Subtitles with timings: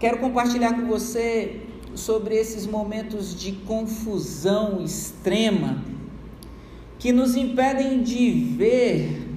[0.00, 1.62] Quero compartilhar com você
[1.96, 5.82] sobre esses momentos de confusão extrema
[7.00, 9.27] que nos impedem de ver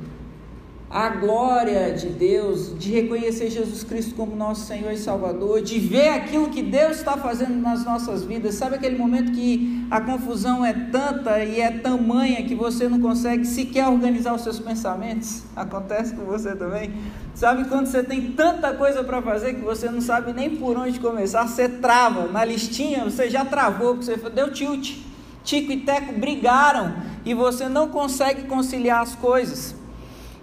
[0.91, 6.09] a glória de Deus, de reconhecer Jesus Cristo como nosso Senhor e Salvador, de ver
[6.09, 8.55] aquilo que Deus está fazendo nas nossas vidas.
[8.55, 13.45] Sabe aquele momento que a confusão é tanta e é tamanha que você não consegue
[13.45, 15.43] sequer organizar os seus pensamentos?
[15.55, 16.93] Acontece com você também?
[17.33, 20.99] Sabe quando você tem tanta coisa para fazer que você não sabe nem por onde
[20.99, 21.47] começar?
[21.47, 24.97] Você trava na listinha, você já travou, você deu tilt.
[25.43, 26.93] Tico e Teco brigaram
[27.25, 29.80] e você não consegue conciliar as coisas.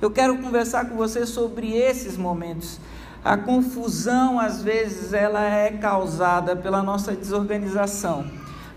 [0.01, 2.79] Eu quero conversar com você sobre esses momentos.
[3.25, 8.25] A confusão, às vezes, ela é causada pela nossa desorganização,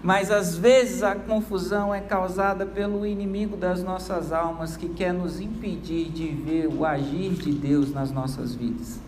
[0.02, 5.40] mas às vezes a confusão é causada pelo inimigo das nossas almas que quer nos
[5.40, 9.00] impedir de ver o agir de Deus nas nossas vidas.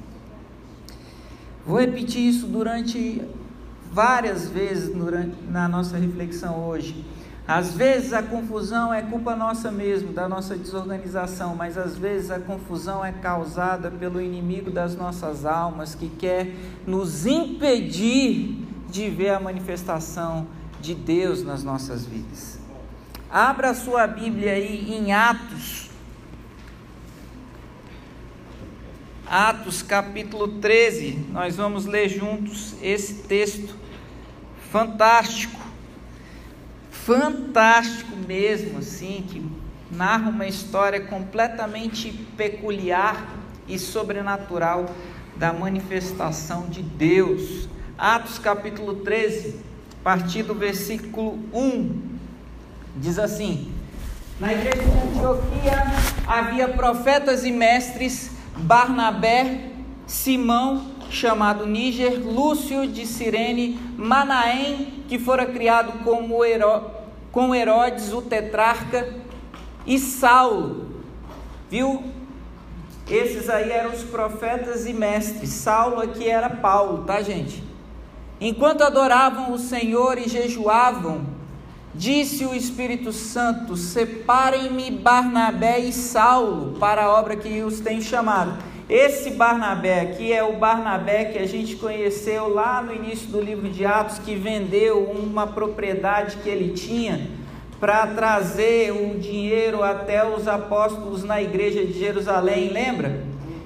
[1.65, 3.23] Vou repetir isso durante
[3.91, 7.03] várias vezes durante, na nossa reflexão hoje.
[7.47, 12.39] Às vezes a confusão é culpa nossa mesmo, da nossa desorganização, mas às vezes a
[12.39, 16.53] confusão é causada pelo inimigo das nossas almas que quer
[16.87, 20.47] nos impedir de ver a manifestação
[20.79, 22.59] de Deus nas nossas vidas.
[23.29, 25.89] Abra a sua Bíblia aí em Atos.
[29.27, 31.25] Atos capítulo 13.
[31.31, 33.75] Nós vamos ler juntos esse texto
[34.71, 35.62] fantástico
[37.05, 39.45] fantástico mesmo, assim, que
[39.91, 43.27] narra uma história completamente peculiar
[43.67, 44.85] e sobrenatural
[45.35, 47.67] da manifestação de Deus.
[47.97, 49.59] Atos capítulo 13,
[49.99, 52.01] a partir do versículo 1,
[52.95, 53.71] diz assim:
[54.39, 55.83] Na igreja de Antioquia
[56.25, 59.71] havia profetas e mestres, Barnabé,
[60.07, 66.91] Simão, chamado Níger, Lúcio de Cirene, Manaém, que fora criado como Heró,
[67.31, 69.13] com Herodes, o tetrarca,
[69.85, 70.87] e Saulo.
[71.69, 72.03] Viu?
[73.09, 75.49] Esses aí eram os profetas e mestres.
[75.49, 77.63] Saulo aqui era Paulo, tá, gente?
[78.39, 81.25] Enquanto adoravam o Senhor e jejuavam,
[81.93, 88.72] disse o Espírito Santo: Separem-me Barnabé e Saulo para a obra que os tenho chamado.
[88.93, 93.67] Esse Barnabé aqui é o Barnabé que a gente conheceu lá no início do livro
[93.67, 97.27] de Atos, que vendeu uma propriedade que ele tinha
[97.79, 103.23] para trazer o dinheiro até os apóstolos na igreja de Jerusalém, lembra?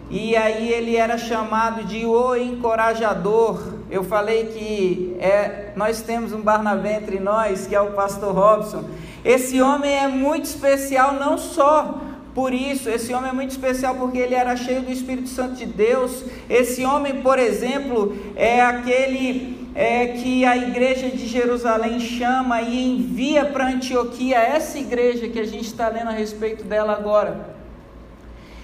[0.10, 3.62] E aí ele era chamado de o encorajador.
[3.92, 8.86] Eu falei que é, nós temos um Barnabé entre nós, que é o pastor Robson.
[9.26, 12.07] Esse homem é muito especial, não só
[12.38, 15.66] por isso, esse homem é muito especial porque ele era cheio do Espírito Santo de
[15.66, 16.24] Deus.
[16.48, 23.44] Esse homem, por exemplo, é aquele é, que a igreja de Jerusalém chama e envia
[23.44, 27.56] para Antioquia, essa igreja que a gente está lendo a respeito dela agora.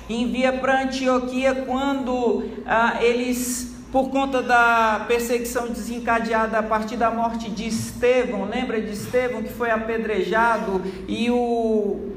[0.07, 7.49] Envia para Antioquia quando ah, eles por conta da perseguição desencadeada a partir da morte
[7.49, 12.12] de Estevão, lembra de Estevão que foi apedrejado e o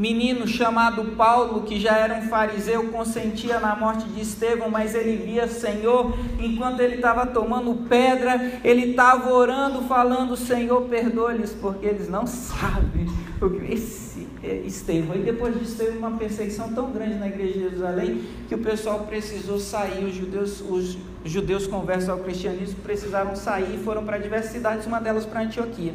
[0.00, 5.16] menino chamado Paulo, que já era um fariseu, consentia na morte de Estevão, mas ele
[5.16, 12.08] via Senhor, enquanto ele estava tomando pedra, ele estava orando, falando: Senhor, perdoa-lhes, porque eles
[12.08, 13.06] não sabem
[13.42, 15.16] o que esse é Estevão.
[15.16, 19.00] E depois disso teve uma perseguição tão grande na igreja de Jerusalém que o pessoal
[19.00, 24.52] precisou sair, os judeus, os judeus conversos ao cristianismo precisaram sair e foram para diversas
[24.52, 25.92] cidades, uma delas para Antioquia.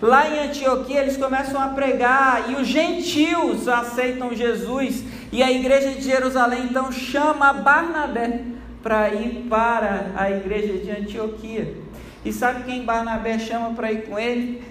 [0.00, 5.04] Lá em Antioquia eles começam a pregar e os gentios aceitam Jesus.
[5.30, 8.44] E a igreja de Jerusalém então chama Barnabé
[8.82, 11.76] para ir para a igreja de Antioquia.
[12.24, 14.64] E sabe quem Barnabé chama para ir com ele?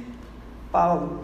[0.71, 1.23] Paulo.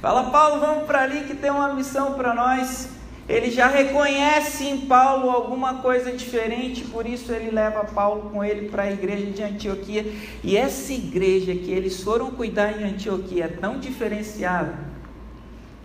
[0.00, 2.97] Fala, Paulo, vamos para ali que tem uma missão para nós
[3.28, 8.68] ele já reconhece em Paulo alguma coisa diferente, por isso ele leva Paulo com ele
[8.70, 10.06] para a igreja de Antioquia.
[10.42, 14.88] E essa igreja que eles foram cuidar em Antioquia é tão diferenciada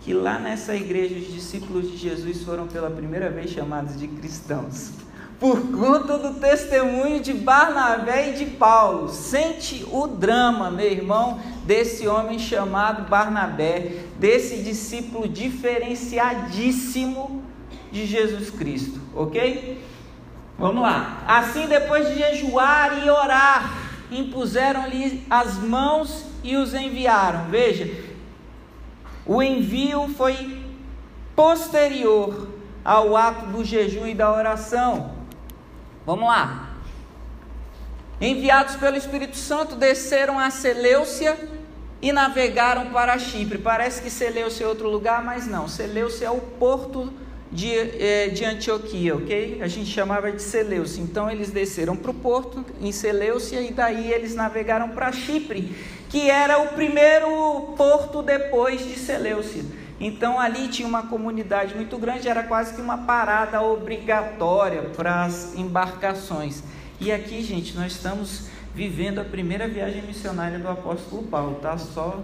[0.00, 4.92] que lá nessa igreja os discípulos de Jesus foram pela primeira vez chamados de cristãos.
[5.38, 9.08] Por conta do testemunho de Barnabé e de Paulo.
[9.08, 17.42] Sente o drama, meu irmão, desse homem chamado Barnabé, desse discípulo diferenciadíssimo
[17.90, 19.82] de Jesus Cristo, ok?
[20.58, 21.22] Vamos lá.
[21.26, 23.72] Assim, depois de jejuar e orar,
[24.10, 27.46] impuseram-lhe as mãos e os enviaram.
[27.50, 27.90] Veja,
[29.26, 30.62] o envio foi
[31.34, 32.48] posterior
[32.84, 35.13] ao ato do jejum e da oração.
[36.06, 36.70] Vamos lá.
[38.20, 41.36] enviados pelo Espírito Santo, desceram a Seleucia
[42.00, 43.58] e navegaram para Chipre.
[43.58, 45.66] Parece que Seleucia é outro lugar, mas não.
[45.66, 47.12] Seleucia é o porto
[47.50, 49.58] de, eh, de Antioquia, ok?
[49.62, 51.02] A gente chamava de Seleucia.
[51.02, 55.74] Então eles desceram para o porto em Seleucia e daí eles navegaram para Chipre,
[56.10, 59.64] que era o primeiro porto depois de Seleucia.
[60.00, 65.54] Então ali tinha uma comunidade muito grande, era quase que uma parada obrigatória para as
[65.54, 66.62] embarcações.
[67.00, 71.78] E aqui, gente, nós estamos vivendo a primeira viagem missionária do apóstolo Paulo, tá?
[71.78, 72.20] Só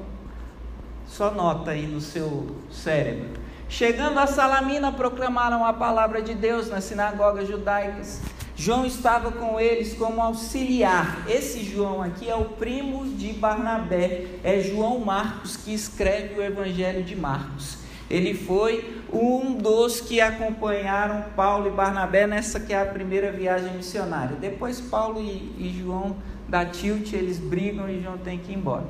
[1.07, 3.41] só nota aí no seu cérebro.
[3.69, 8.21] Chegando a Salamina, proclamaram a palavra de Deus nas sinagogas judaicas.
[8.61, 11.25] João estava com eles como auxiliar.
[11.27, 17.03] Esse João aqui é o primo de Barnabé, é João Marcos que escreve o Evangelho
[17.03, 17.79] de Marcos.
[18.11, 23.73] Ele foi um dos que acompanharam Paulo e Barnabé nessa que é a primeira viagem
[23.73, 24.37] missionária.
[24.39, 26.17] Depois Paulo e, e João
[26.47, 28.85] da tilt, eles brigam e João tem que ir embora.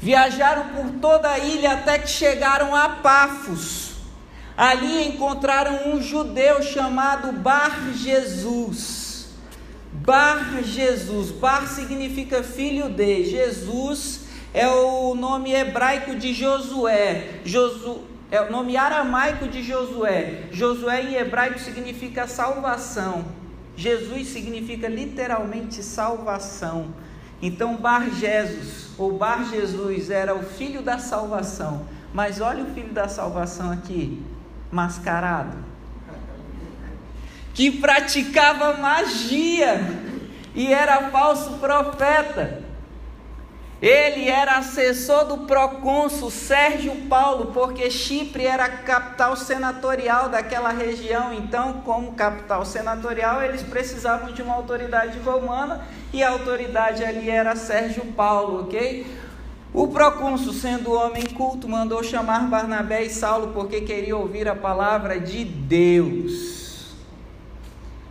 [0.00, 3.85] Viajaram por toda a ilha até que chegaram a Pafos.
[4.56, 9.28] Ali encontraram um judeu chamado Bar Jesus.
[9.92, 11.30] Bar Jesus.
[11.30, 13.24] Bar significa filho de.
[13.24, 14.20] Jesus
[14.54, 17.40] é o nome hebraico de Josué.
[17.44, 18.00] Josu,
[18.30, 20.44] é o nome aramaico de Josué.
[20.50, 23.26] Josué em hebraico significa salvação.
[23.76, 26.94] Jesus significa literalmente salvação.
[27.42, 31.86] Então Bar Jesus ou Bar Jesus era o filho da salvação.
[32.14, 34.24] Mas olha o filho da salvação aqui
[34.70, 35.56] mascarado,
[37.54, 39.80] que praticava magia
[40.54, 42.64] e era falso profeta.
[43.80, 51.32] Ele era assessor do procônsul Sérgio Paulo, porque Chipre era a capital senatorial daquela região.
[51.34, 57.54] Então, como capital senatorial, eles precisavam de uma autoridade romana e a autoridade ali era
[57.54, 59.06] Sérgio Paulo, ok?
[59.76, 65.20] O procônsul, sendo homem culto, mandou chamar Barnabé e Saulo porque queria ouvir a palavra
[65.20, 66.94] de Deus.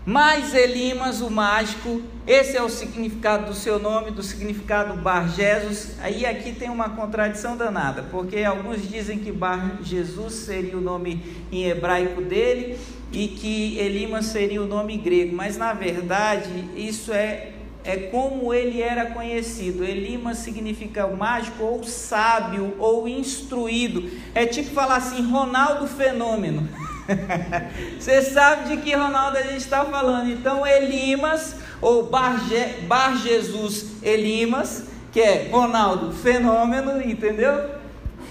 [0.06, 5.96] Mas Elimas, o mágico, esse é o significado do seu nome, do significado Bar Jesus.
[6.02, 11.48] Aí aqui tem uma contradição danada, porque alguns dizem que Bar Jesus seria o nome
[11.52, 12.78] em hebraico dele
[13.12, 17.55] e que Elimas seria o nome grego, mas na verdade isso é
[17.86, 19.84] é como ele era conhecido.
[19.84, 24.10] Elima significa mágico ou sábio ou instruído.
[24.34, 26.68] É tipo falar assim, Ronaldo Fenômeno.
[28.00, 30.32] Você sabe de que Ronaldo a gente está falando.
[30.32, 32.40] Então, Elimas, ou Bar,
[32.88, 37.76] Bar Jesus Elimas, que é Ronaldo Fenômeno, entendeu?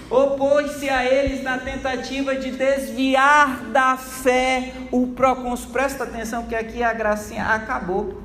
[0.09, 5.71] Opôs-se a eles na tentativa de desviar da fé o procônsul.
[5.71, 8.24] Presta atenção que aqui a gracinha acabou.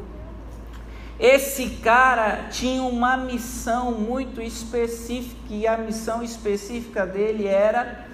[1.20, 8.06] Esse cara tinha uma missão muito específica, e a missão específica dele era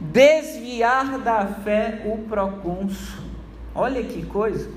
[0.00, 3.22] desviar da fé o procônsul.
[3.72, 4.68] Olha que coisa.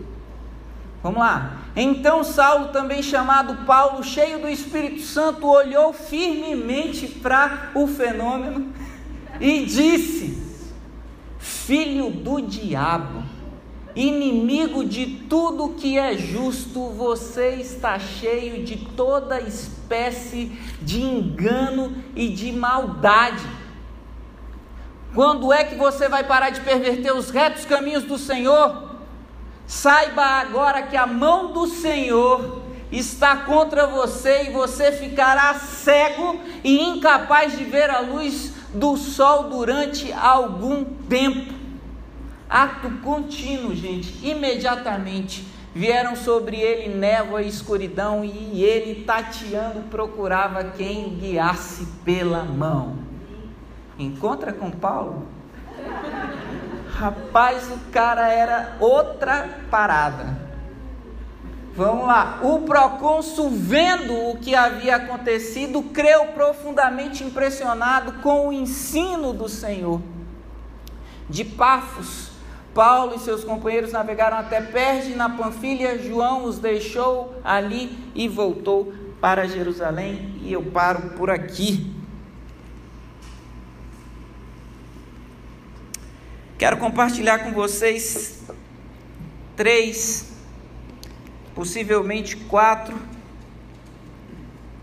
[1.01, 1.63] Vamos lá.
[1.75, 8.71] Então Saulo, também chamado Paulo, cheio do Espírito Santo, olhou firmemente para o fenômeno
[9.39, 10.39] e disse:
[11.39, 13.23] Filho do diabo,
[13.95, 22.29] inimigo de tudo que é justo, você está cheio de toda espécie de engano e
[22.29, 23.45] de maldade.
[25.13, 28.91] Quando é que você vai parar de perverter os retos caminhos do Senhor?
[29.67, 36.81] Saiba agora que a mão do Senhor está contra você e você ficará cego e
[36.81, 41.60] incapaz de ver a luz do sol durante algum tempo.
[42.51, 51.15] Ato contínuo, gente, imediatamente vieram sobre ele névoa e escuridão, e ele, tateando, procurava quem
[51.15, 52.97] guiasse pela mão.
[53.97, 55.27] Encontra com Paulo?
[56.89, 60.37] Rapaz, o cara era outra parada.
[61.73, 62.41] Vamos lá.
[62.43, 70.01] O procônsul, vendo o que havia acontecido, creu profundamente impressionado com o ensino do Senhor.
[71.29, 72.30] De Pafos,
[72.73, 78.93] Paulo e seus companheiros navegaram até Perge na Panfilha, João os deixou ali e voltou
[79.19, 80.35] para Jerusalém.
[80.41, 81.93] E eu paro por aqui.
[86.57, 88.43] Quero compartilhar com vocês
[89.55, 90.33] três,
[91.55, 92.97] possivelmente quatro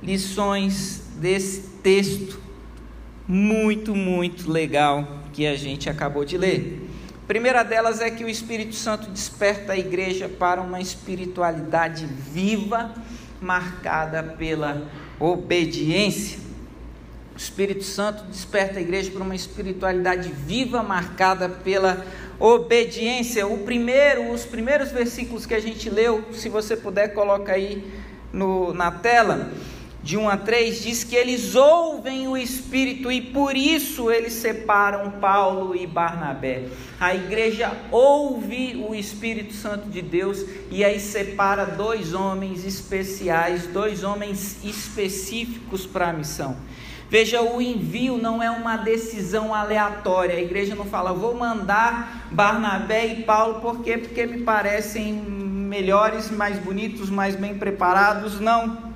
[0.02, 2.40] lições desse texto
[3.26, 6.88] muito, muito legal que a gente acabou de ler
[7.28, 12.94] primeira delas é que o Espírito Santo desperta a igreja para uma espiritualidade viva
[13.38, 14.88] marcada pela
[15.20, 16.38] obediência.
[17.35, 22.02] O Espírito Santo desperta a igreja para uma espiritualidade viva, marcada pela
[22.40, 23.47] obediência.
[23.47, 27.87] O primeiro, os primeiros versículos que a gente leu, se você puder, coloca aí
[28.32, 29.52] no, na tela
[30.08, 35.10] de 1 a 3, diz que eles ouvem o Espírito e por isso eles separam
[35.20, 36.64] Paulo e Barnabé.
[36.98, 44.02] A igreja ouve o Espírito Santo de Deus e aí separa dois homens especiais, dois
[44.02, 46.56] homens específicos para a missão.
[47.10, 50.36] Veja, o envio não é uma decisão aleatória.
[50.36, 53.98] A igreja não fala, vou mandar Barnabé e Paulo, por quê?
[53.98, 58.40] Porque me parecem melhores, mais bonitos, mais bem preparados.
[58.40, 58.88] Não.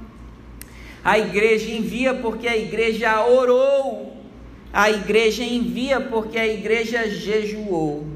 [1.04, 4.16] A igreja envia porque a igreja orou.
[4.72, 8.06] A igreja envia porque a igreja jejuou.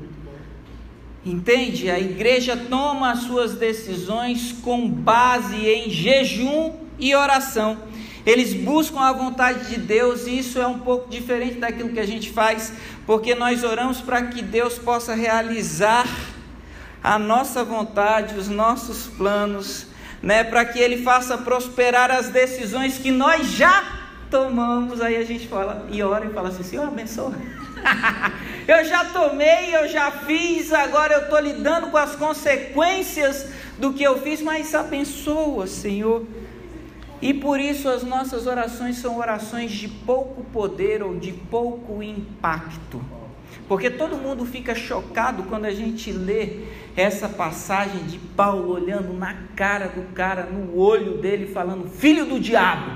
[1.24, 1.90] Entende?
[1.90, 7.78] A igreja toma as suas decisões com base em jejum e oração.
[8.24, 12.06] Eles buscam a vontade de Deus e isso é um pouco diferente daquilo que a
[12.06, 12.72] gente faz,
[13.06, 16.06] porque nós oramos para que Deus possa realizar
[17.02, 19.86] a nossa vontade, os nossos planos,
[20.22, 23.84] né, para que ele faça prosperar as decisões que nós já
[24.30, 25.00] tomamos.
[25.00, 27.34] Aí a gente fala e ora e fala assim: Senhor, abençoa.
[28.66, 34.02] eu já tomei, eu já fiz, agora eu estou lidando com as consequências do que
[34.02, 36.24] eu fiz, mas abençoa, Senhor.
[37.20, 43.02] E por isso as nossas orações são orações de pouco poder ou de pouco impacto.
[43.68, 46.60] Porque todo mundo fica chocado quando a gente lê
[46.96, 52.38] essa passagem de Paulo olhando na cara do cara, no olho dele, falando: Filho do
[52.38, 52.92] diabo,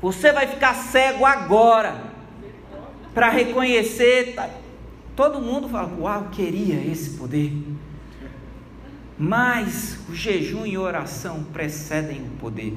[0.00, 2.02] você vai ficar cego agora
[3.12, 4.36] para reconhecer.
[5.16, 7.52] Todo mundo fala: Uau, queria esse poder.
[9.18, 12.74] Mas o jejum e oração precedem o poder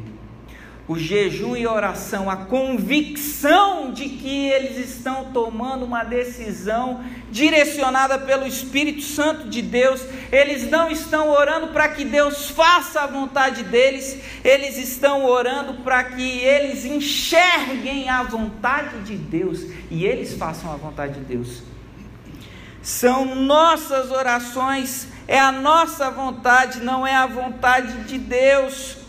[0.86, 8.46] o jejum e oração, a convicção de que eles estão tomando uma decisão direcionada pelo
[8.46, 14.20] Espírito Santo de Deus, eles não estão orando para que Deus faça a vontade deles,
[14.44, 20.76] eles estão orando para que eles enxerguem a vontade de Deus e eles façam a
[20.76, 21.64] vontade de Deus.
[22.82, 29.03] São nossas orações, é a nossa vontade, não é a vontade de Deus.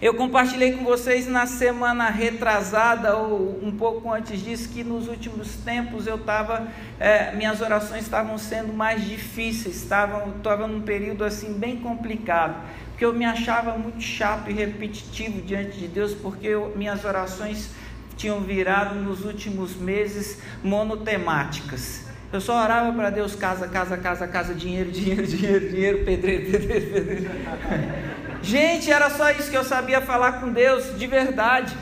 [0.00, 5.56] Eu compartilhei com vocês na semana retrasada, ou um pouco antes disso, que nos últimos
[5.56, 6.68] tempos eu estava,
[7.00, 13.04] é, minhas orações estavam sendo mais difíceis, estavam, estava num período assim bem complicado, porque
[13.04, 17.70] eu me achava muito chato e repetitivo diante de Deus, porque eu, minhas orações
[18.16, 22.06] tinham virado nos últimos meses monotemáticas.
[22.32, 26.86] Eu só orava para Deus casa, casa, casa, casa, dinheiro, dinheiro, dinheiro, dinheiro, pedreiro, pedreiro,
[26.92, 28.27] pedreiro.
[28.42, 31.76] Gente, era só isso que eu sabia falar com Deus de verdade.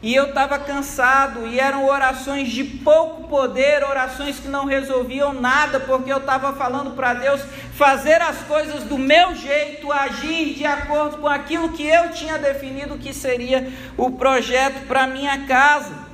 [0.00, 5.80] E eu estava cansado, e eram orações de pouco poder, orações que não resolviam nada,
[5.80, 7.42] porque eu estava falando para Deus
[7.74, 12.96] fazer as coisas do meu jeito, agir de acordo com aquilo que eu tinha definido
[12.96, 16.06] que seria o projeto para minha casa.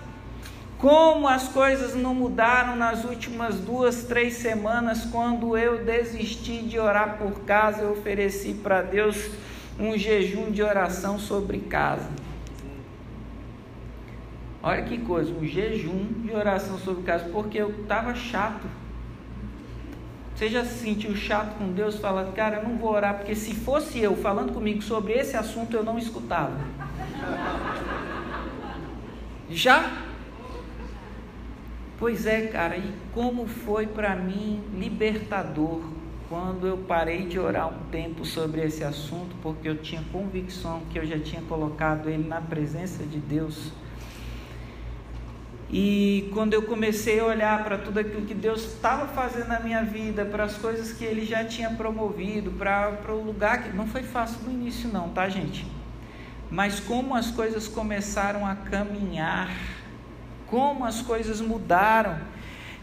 [0.78, 7.18] Como as coisas não mudaram nas últimas duas, três semanas, quando eu desisti de orar
[7.18, 9.16] por casa, eu ofereci para Deus
[9.78, 12.08] um jejum de oração sobre casa.
[14.62, 18.66] Olha que coisa, um jejum de oração sobre casa, porque eu estava chato.
[20.34, 23.54] Você já se sentiu chato com Deus, falando, cara, eu não vou orar, porque se
[23.54, 26.58] fosse eu falando comigo sobre esse assunto, eu não escutava.
[29.50, 30.02] Já?
[31.98, 35.82] Pois é, cara, e como foi para mim libertador
[36.34, 40.98] quando eu parei de orar um tempo sobre esse assunto, porque eu tinha convicção que
[40.98, 43.70] eu já tinha colocado ele na presença de Deus.
[45.70, 49.84] E quando eu comecei a olhar para tudo aquilo que Deus estava fazendo na minha
[49.84, 53.76] vida, para as coisas que Ele já tinha promovido, para, o lugar que.
[53.76, 55.64] Não foi fácil no início, não, tá, gente?
[56.50, 59.54] Mas como as coisas começaram a caminhar,
[60.48, 62.18] como as coisas mudaram.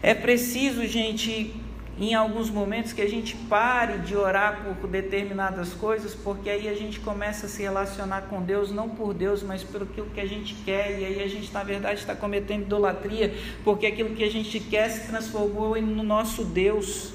[0.02, 1.54] É preciso, gente,
[1.98, 6.74] em alguns momentos que a gente pare de orar por determinadas coisas, porque aí a
[6.74, 10.54] gente começa a se relacionar com Deus, não por Deus, mas pelo que a gente
[10.64, 14.58] quer, e aí a gente, na verdade, está cometendo idolatria, porque aquilo que a gente
[14.58, 17.12] quer se transformou no nosso Deus.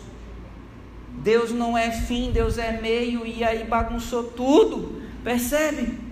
[1.19, 6.06] Deus não é fim, Deus é meio, e aí bagunçou tudo, percebe?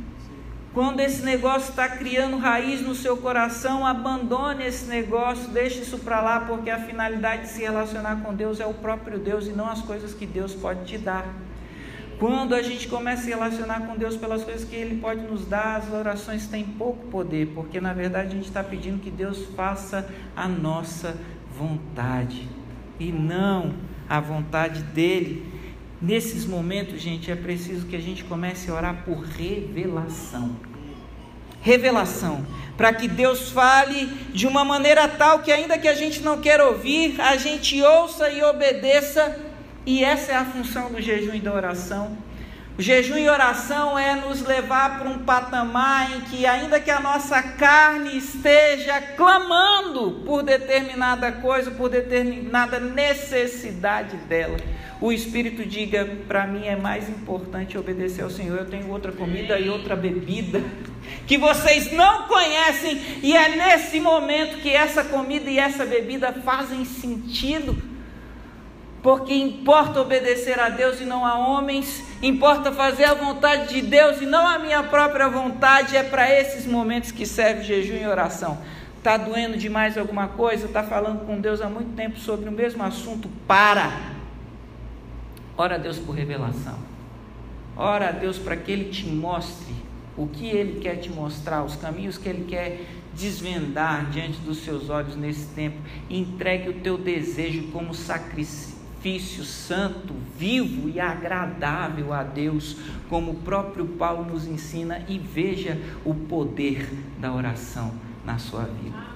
[0.76, 6.20] Quando esse negócio está criando raiz no seu coração, abandone esse negócio, deixe isso para
[6.20, 9.70] lá, porque a finalidade de se relacionar com Deus é o próprio Deus e não
[9.70, 11.26] as coisas que Deus pode te dar.
[12.20, 15.46] Quando a gente começa a se relacionar com Deus pelas coisas que Ele pode nos
[15.46, 19.46] dar, as orações têm pouco poder, porque na verdade a gente está pedindo que Deus
[19.56, 20.06] faça
[20.36, 21.16] a nossa
[21.58, 22.50] vontade
[23.00, 23.76] e não
[24.10, 25.55] a vontade dEle.
[26.06, 30.56] Nesses momentos, gente, é preciso que a gente comece a orar por revelação.
[31.62, 32.46] Revelação,
[32.78, 36.64] para que Deus fale de uma maneira tal que, ainda que a gente não queira
[36.68, 39.36] ouvir, a gente ouça e obedeça
[39.84, 42.16] e essa é a função do jejum e da oração.
[42.78, 47.00] O jejum e oração é nos levar para um patamar em que, ainda que a
[47.00, 54.58] nossa carne esteja clamando por determinada coisa, por determinada necessidade dela,
[55.06, 58.58] o Espírito diga: para mim é mais importante obedecer ao Senhor.
[58.58, 60.64] Eu tenho outra comida e outra bebida
[61.28, 66.84] que vocês não conhecem, e é nesse momento que essa comida e essa bebida fazem
[66.84, 67.76] sentido
[69.04, 74.20] porque importa obedecer a Deus e não a homens, importa fazer a vontade de Deus
[74.20, 75.96] e não a minha própria vontade.
[75.96, 78.58] É para esses momentos que serve jejum e oração.
[78.98, 80.66] Está doendo demais alguma coisa?
[80.66, 83.30] Está falando com Deus há muito tempo sobre o mesmo assunto?
[83.48, 84.15] Para!
[85.58, 86.78] Ora a Deus por revelação.
[87.78, 89.74] Ora a Deus para que Ele te mostre
[90.18, 94.90] o que Ele quer te mostrar, os caminhos que Ele quer desvendar diante dos seus
[94.90, 95.78] olhos nesse tempo.
[96.10, 102.78] Entregue o teu desejo como sacrifício santo, vivo e agradável a Deus,
[103.10, 107.94] como o próprio Paulo nos ensina, e veja o poder da oração
[108.26, 109.15] na sua vida.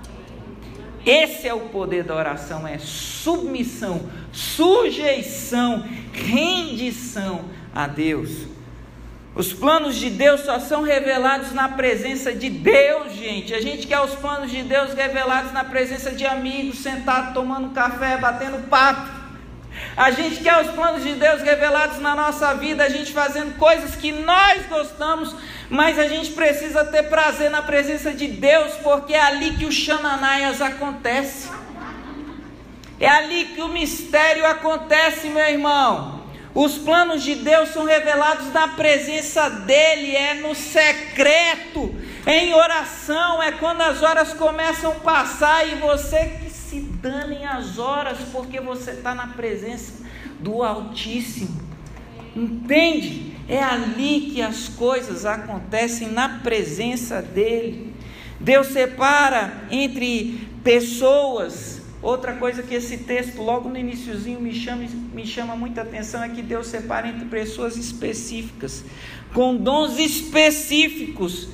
[1.09, 8.29] Esse é o poder da oração: é submissão, sujeição, rendição a Deus.
[9.33, 13.55] Os planos de Deus só são revelados na presença de Deus, gente.
[13.55, 18.17] A gente quer os planos de Deus revelados na presença de amigos, sentado tomando café,
[18.17, 19.18] batendo papo.
[19.99, 23.97] A gente quer os planos de Deus revelados na nossa vida, a gente fazendo coisas
[23.97, 25.35] que nós gostamos,
[25.69, 29.71] mas a gente precisa ter prazer na presença de Deus, porque é ali que o
[29.73, 31.49] Xananaias acontece.
[32.97, 36.23] É ali que o mistério acontece, meu irmão.
[36.55, 41.93] Os planos de Deus são revelados na presença dEle, é no secreto,
[42.25, 46.39] em oração, é quando as horas começam a passar e você
[47.01, 50.05] danem as horas, porque você está na presença
[50.39, 51.69] do Altíssimo.
[52.35, 53.33] Entende?
[53.47, 57.93] É ali que as coisas acontecem na presença dele.
[58.39, 61.81] Deus separa entre pessoas.
[62.01, 66.29] Outra coisa que esse texto, logo no iníciozinho, me chama, me chama muita atenção é
[66.29, 68.85] que Deus separa entre pessoas específicas,
[69.33, 71.49] com dons específicos.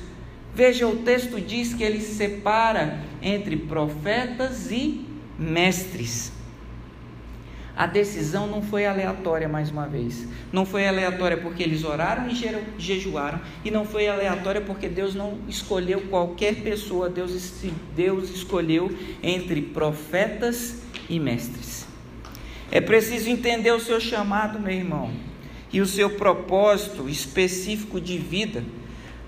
[0.54, 5.04] Veja, o texto diz que ele separa entre profetas e
[5.38, 6.32] mestres.
[7.76, 10.26] A decisão não foi aleatória mais uma vez.
[10.50, 12.34] Não foi aleatória porque eles oraram e
[12.78, 13.38] jejuaram.
[13.62, 17.10] E não foi aleatória porque Deus não escolheu qualquer pessoa.
[17.10, 17.62] Deus,
[17.94, 18.90] Deus escolheu
[19.22, 21.86] entre profetas e mestres.
[22.70, 25.12] É preciso entender o seu chamado, meu irmão,
[25.70, 28.64] e o seu propósito específico de vida.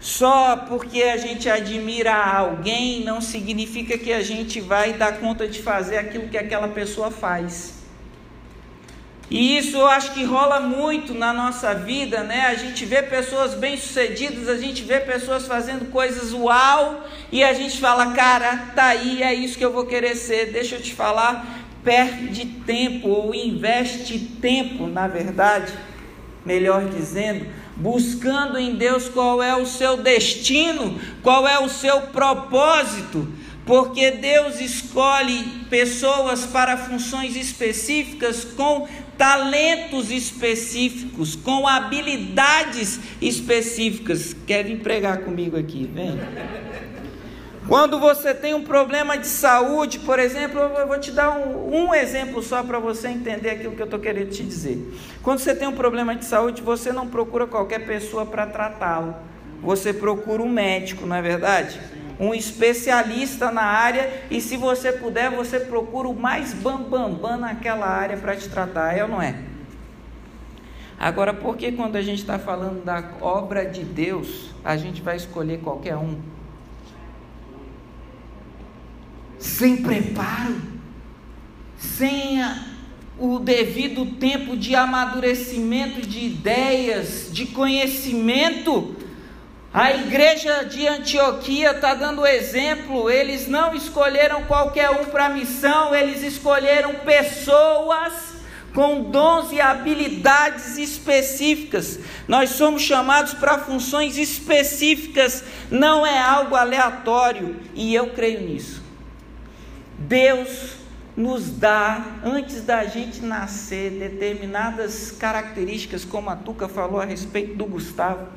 [0.01, 5.61] Só porque a gente admira alguém não significa que a gente vai dar conta de
[5.61, 7.79] fazer aquilo que aquela pessoa faz.
[9.31, 12.47] E isso eu acho que rola muito na nossa vida, né?
[12.47, 17.79] A gente vê pessoas bem-sucedidas, a gente vê pessoas fazendo coisas uau, e a gente
[17.79, 20.47] fala, cara, tá aí, é isso que eu vou querer ser.
[20.47, 21.47] Deixa eu te falar,
[21.85, 25.75] perde tempo ou investe tempo, na verdade,
[26.47, 27.47] melhor dizendo,
[27.79, 33.29] buscando em Deus qual é o seu destino, qual é o seu propósito,
[33.65, 44.35] porque Deus escolhe pessoas para funções específicas com talentos específicos, com habilidades específicas.
[44.47, 45.89] Quer vir pregar comigo aqui?
[45.93, 46.19] Vem.
[47.69, 51.95] Quando você tem um problema de saúde, por exemplo, eu vou te dar um, um
[51.95, 54.99] exemplo só para você entender aquilo que eu estou querendo te dizer.
[55.23, 59.15] Quando você tem um problema de saúde, você não procura qualquer pessoa para tratá-lo.
[59.63, 61.79] Você procura um médico, não é verdade?
[62.19, 67.37] Um especialista na área e se você puder, você procura o mais bambambam bam, bam
[67.37, 69.35] naquela área para te tratar, é ou não é?
[70.99, 75.17] Agora, por que quando a gente está falando da obra de Deus, a gente vai
[75.17, 76.38] escolher qualquer um?
[79.39, 80.57] Sem preparo,
[81.79, 82.41] sem
[83.19, 88.97] o devido tempo de amadurecimento de ideias, de conhecimento.
[89.73, 95.95] A igreja de Antioquia está dando exemplo, eles não escolheram qualquer um para a missão,
[95.95, 98.39] eles escolheram pessoas
[98.75, 101.99] com dons e habilidades específicas.
[102.27, 108.88] Nós somos chamados para funções específicas, não é algo aleatório, e eu creio nisso.
[109.99, 110.77] Deus
[111.17, 117.67] nos dá, antes da gente nascer, determinadas características, como a Tuca falou a respeito do
[117.67, 118.29] Gustavo.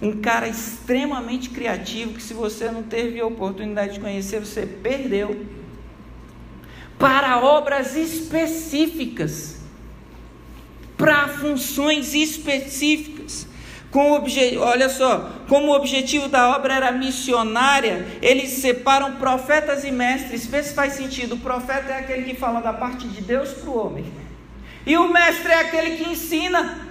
[0.00, 5.44] Um cara extremamente criativo, que se você não teve a oportunidade de conhecer, você perdeu.
[6.98, 9.58] Para obras específicas,
[10.96, 13.46] para funções específicas.
[13.92, 14.56] Com obje...
[14.56, 20.46] Olha só, como o objetivo da obra era missionária, eles separam profetas e mestres.
[20.46, 21.34] Vê se faz sentido.
[21.34, 24.04] O profeta é aquele que fala da parte de Deus para o homem,
[24.84, 26.88] e o mestre é aquele que ensina.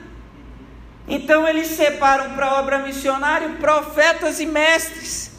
[1.08, 5.32] Então eles separam para a obra missionária profetas e mestres.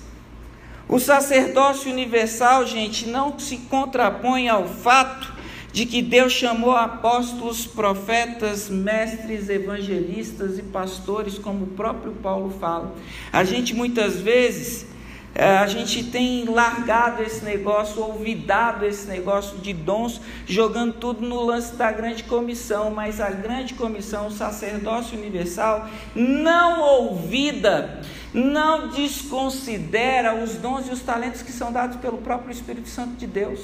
[0.88, 5.31] O sacerdócio universal, gente, não se contrapõe ao fato
[5.72, 12.94] de que Deus chamou apóstolos, profetas, mestres, evangelistas e pastores, como o próprio Paulo fala.
[13.32, 14.86] A gente muitas vezes
[15.34, 21.42] é, a gente tem largado esse negócio, olvidado esse negócio de dons, jogando tudo no
[21.42, 28.02] lance da grande comissão, mas a grande comissão, o sacerdócio universal, não ouvida,
[28.34, 33.26] não desconsidera os dons e os talentos que são dados pelo próprio Espírito Santo de
[33.26, 33.60] Deus.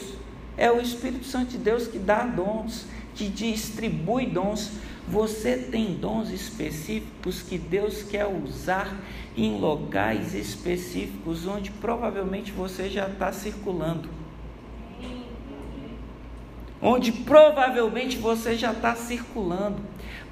[0.59, 4.73] É o Espírito Santo de Deus que dá dons, que distribui dons.
[5.07, 8.94] Você tem dons específicos que Deus quer usar
[9.37, 14.09] em locais específicos onde provavelmente você já está circulando.
[16.83, 19.79] Onde provavelmente você já está circulando.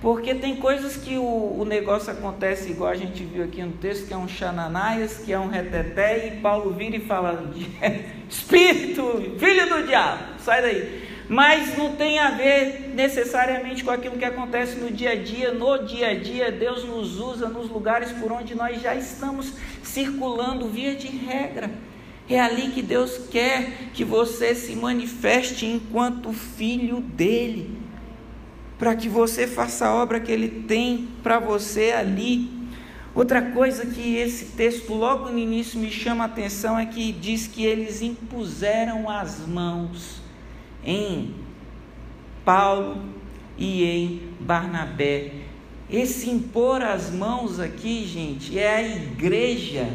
[0.01, 4.07] Porque tem coisas que o, o, negócio acontece igual a gente viu aqui no texto,
[4.07, 7.51] que é um xananaias, que é um reteté, e Paulo vira e fala:
[8.29, 11.07] Espírito, filho do diabo, sai daí.
[11.29, 15.53] Mas não tem a ver necessariamente com aquilo que acontece no dia a dia.
[15.53, 20.69] No dia a dia, Deus nos usa nos lugares por onde nós já estamos circulando,
[20.69, 21.71] via de regra.
[22.29, 27.86] É ali que Deus quer que você se manifeste enquanto filho dele
[28.79, 32.51] para que você faça a obra que Ele tem para você ali.
[33.15, 37.47] Outra coisa que esse texto logo no início me chama a atenção é que diz
[37.47, 40.21] que eles impuseram as mãos
[40.85, 41.35] em
[42.45, 43.03] Paulo
[43.57, 45.33] e em Barnabé.
[45.89, 49.89] Esse impor as mãos aqui, gente, é a igreja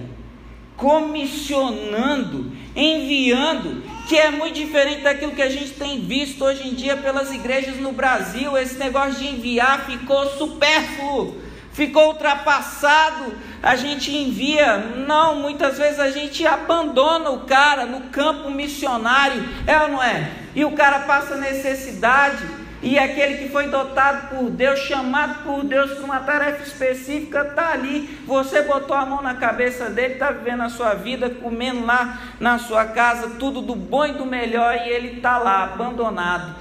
[0.82, 6.98] comissionando, enviando, que é muito diferente daquilo que a gente tem visto hoje em dia
[6.98, 8.58] pelas igrejas no Brasil.
[8.58, 11.40] Esse negócio de enviar ficou supérfluo,
[11.72, 13.32] ficou ultrapassado.
[13.62, 19.80] A gente envia, não, muitas vezes a gente abandona o cara no campo missionário, é
[19.84, 20.32] ou não é?
[20.56, 22.44] E o cara passa necessidade
[22.82, 27.74] e aquele que foi dotado por Deus, chamado por Deus para uma tarefa específica, está
[27.74, 28.20] ali.
[28.26, 32.58] Você botou a mão na cabeça dele, está vivendo a sua vida, comendo lá na
[32.58, 36.56] sua casa, tudo do bom e do melhor, e ele está lá, abandonado,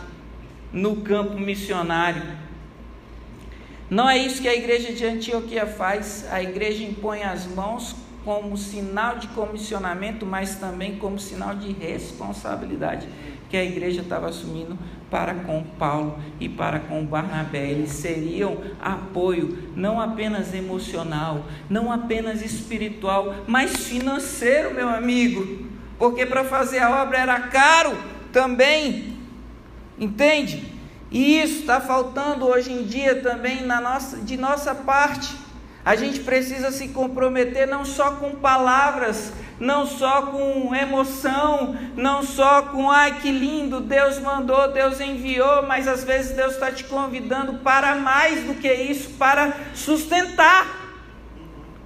[0.70, 2.22] no campo missionário.
[3.88, 6.30] Não é isso que a igreja de Antioquia faz.
[6.30, 13.08] A igreja impõe as mãos como sinal de comissionamento, mas também como sinal de responsabilidade
[13.50, 14.78] que a igreja estava assumindo
[15.10, 17.68] para com Paulo e para com Barnabé.
[17.68, 25.66] Eles seriam apoio não apenas emocional, não apenas espiritual, mas financeiro, meu amigo.
[25.98, 27.96] Porque para fazer a obra era caro
[28.32, 29.18] também.
[29.98, 30.72] Entende?
[31.10, 35.36] E isso está faltando hoje em dia também na nossa, de nossa parte.
[35.90, 42.62] A gente precisa se comprometer não só com palavras, não só com emoção, não só
[42.62, 47.54] com ai que lindo, Deus mandou, Deus enviou, mas às vezes Deus está te convidando
[47.54, 50.64] para mais do que isso, para sustentar,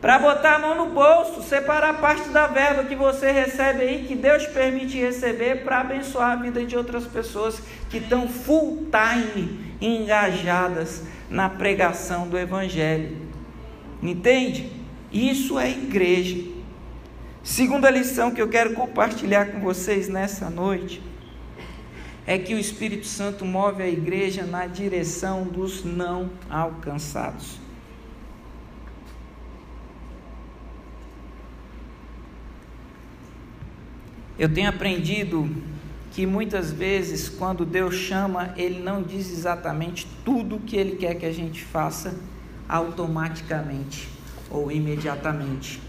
[0.02, 4.14] para botar a mão no bolso, separar parte da verba que você recebe aí, que
[4.14, 11.04] Deus permite receber, para abençoar a vida de outras pessoas que estão full time engajadas
[11.30, 13.32] na pregação do Evangelho.
[14.04, 14.70] Entende?
[15.10, 16.44] Isso é igreja.
[17.42, 21.02] Segunda lição que eu quero compartilhar com vocês nessa noite
[22.26, 27.58] é que o Espírito Santo move a igreja na direção dos não alcançados.
[34.38, 35.48] Eu tenho aprendido
[36.10, 41.14] que muitas vezes, quando Deus chama, Ele não diz exatamente tudo o que Ele quer
[41.14, 42.14] que a gente faça
[42.68, 44.08] automaticamente
[44.50, 45.80] ou imediatamente.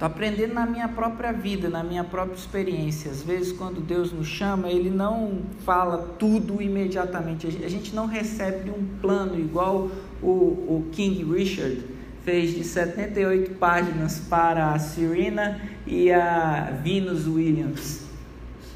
[0.00, 3.10] Estou aprendendo na minha própria vida, na minha própria experiência.
[3.10, 7.46] Às vezes, quando Deus nos chama, Ele não fala tudo imediatamente.
[7.46, 9.90] A gente não recebe um plano igual
[10.22, 11.84] o, o King Richard
[12.24, 18.06] fez de 78 páginas para a Serena e a Venus Williams.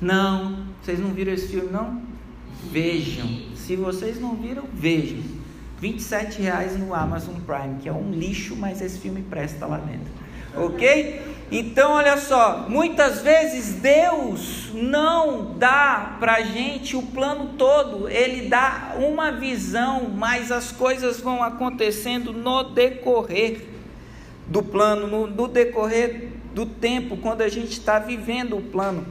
[0.03, 2.03] Não, vocês não viram esse filme, não?
[2.70, 3.27] Vejam.
[3.55, 5.23] Se vocês não viram, vejam.
[5.81, 10.25] 27 reais no Amazon Prime, que é um lixo, mas esse filme presta lá dentro
[10.57, 11.35] ok?
[11.51, 18.95] Então, olha só, muitas vezes Deus não dá para gente o plano todo, Ele dá
[18.99, 23.67] uma visão, mas as coisas vão acontecendo no decorrer
[24.47, 29.07] do plano, no, no decorrer do tempo, quando a gente está vivendo o plano.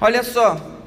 [0.00, 0.79] Olha só,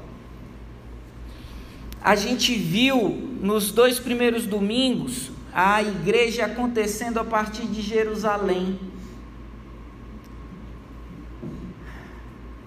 [2.04, 8.78] a gente viu nos dois primeiros domingos a igreja acontecendo a partir de Jerusalém.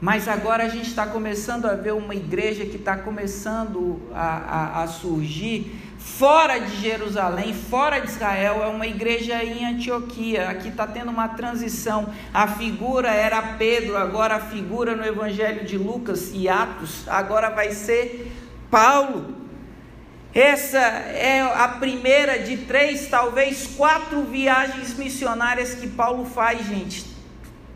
[0.02, 4.38] Mas agora a gente está começando a ver uma igreja que está começando a,
[4.80, 10.50] a, a, surgir fora de Jerusalém, fora de Israel, é uma igreja em Antioquia.
[10.50, 12.12] Aqui está tendo uma transição.
[12.34, 17.72] A figura era Pedro, agora a figura no Evangelho de Lucas e Atos, agora vai
[17.72, 18.32] ser
[18.70, 19.36] Paulo.
[20.34, 27.06] Essa é a primeira de três, talvez quatro viagens missionárias que Paulo faz, gente.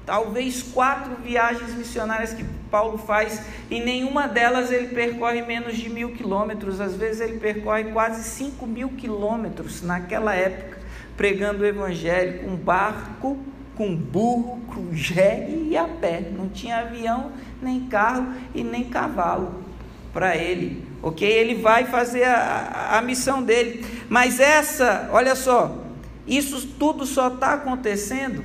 [0.05, 6.13] Talvez quatro viagens missionárias que Paulo faz, e nenhuma delas ele percorre menos de mil
[6.13, 10.79] quilômetros, às vezes ele percorre quase cinco mil quilômetros naquela época,
[11.17, 13.37] pregando o evangelho com barco,
[13.75, 16.21] com burro, com jegue e a pé.
[16.31, 19.70] Não tinha avião, nem carro e nem cavalo
[20.13, 21.27] para ele ok?
[21.27, 23.85] Ele vai fazer a, a missão dele.
[24.09, 25.83] Mas essa, olha só,
[26.27, 28.43] isso tudo só está acontecendo.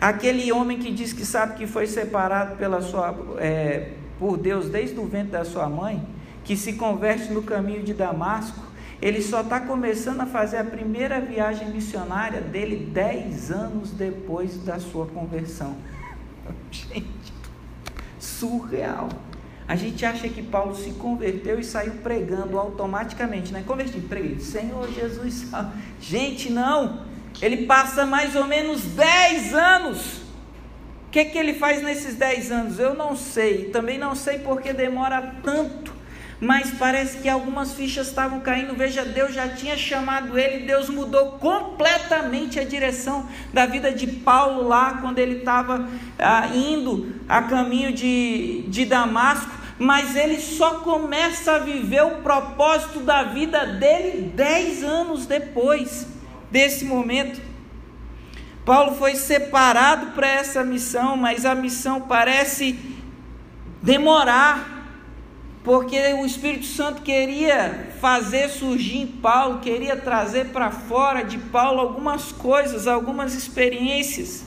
[0.00, 4.98] Aquele homem que diz que sabe que foi separado pela sua, é, por Deus desde
[4.98, 6.06] o ventre da sua mãe,
[6.44, 8.66] que se converte no caminho de Damasco,
[9.00, 14.78] ele só está começando a fazer a primeira viagem missionária dele dez anos depois da
[14.78, 15.76] sua conversão.
[16.70, 17.32] Gente,
[18.18, 19.08] surreal.
[19.68, 23.64] A gente acha que Paulo se converteu e saiu pregando automaticamente, né?
[23.66, 25.46] Converti, preguei, Senhor Jesus,
[26.00, 27.04] gente, não.
[27.42, 30.18] Ele passa mais ou menos 10 anos.
[31.06, 32.78] O que, que ele faz nesses 10 anos?
[32.78, 33.70] Eu não sei.
[33.70, 35.96] Também não sei porque demora tanto
[36.40, 38.74] mas parece que algumas fichas estavam caindo.
[38.74, 44.68] Veja, Deus já tinha chamado ele, Deus mudou completamente a direção da vida de Paulo
[44.68, 49.55] lá, quando ele estava ah, indo a caminho de, de Damasco.
[49.78, 56.06] Mas ele só começa a viver o propósito da vida dele dez anos depois
[56.50, 57.40] desse momento.
[58.64, 62.78] Paulo foi separado para essa missão, mas a missão parece
[63.82, 64.76] demorar
[65.66, 71.80] porque o Espírito Santo queria fazer surgir em Paulo, queria trazer para fora de Paulo
[71.80, 74.45] algumas coisas, algumas experiências.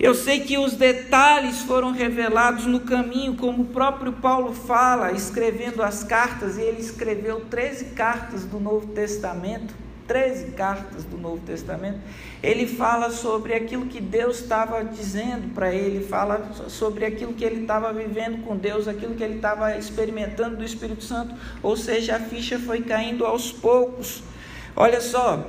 [0.00, 5.82] Eu sei que os detalhes foram revelados no caminho, como o próprio Paulo fala, escrevendo
[5.82, 9.74] as cartas, e ele escreveu 13 cartas do Novo Testamento
[10.10, 12.00] 13 cartas do Novo Testamento,
[12.42, 17.60] ele fala sobre aquilo que Deus estava dizendo para ele, fala sobre aquilo que ele
[17.60, 21.32] estava vivendo com Deus, aquilo que ele estava experimentando do Espírito Santo,
[21.62, 24.20] ou seja, a ficha foi caindo aos poucos.
[24.74, 25.48] Olha só,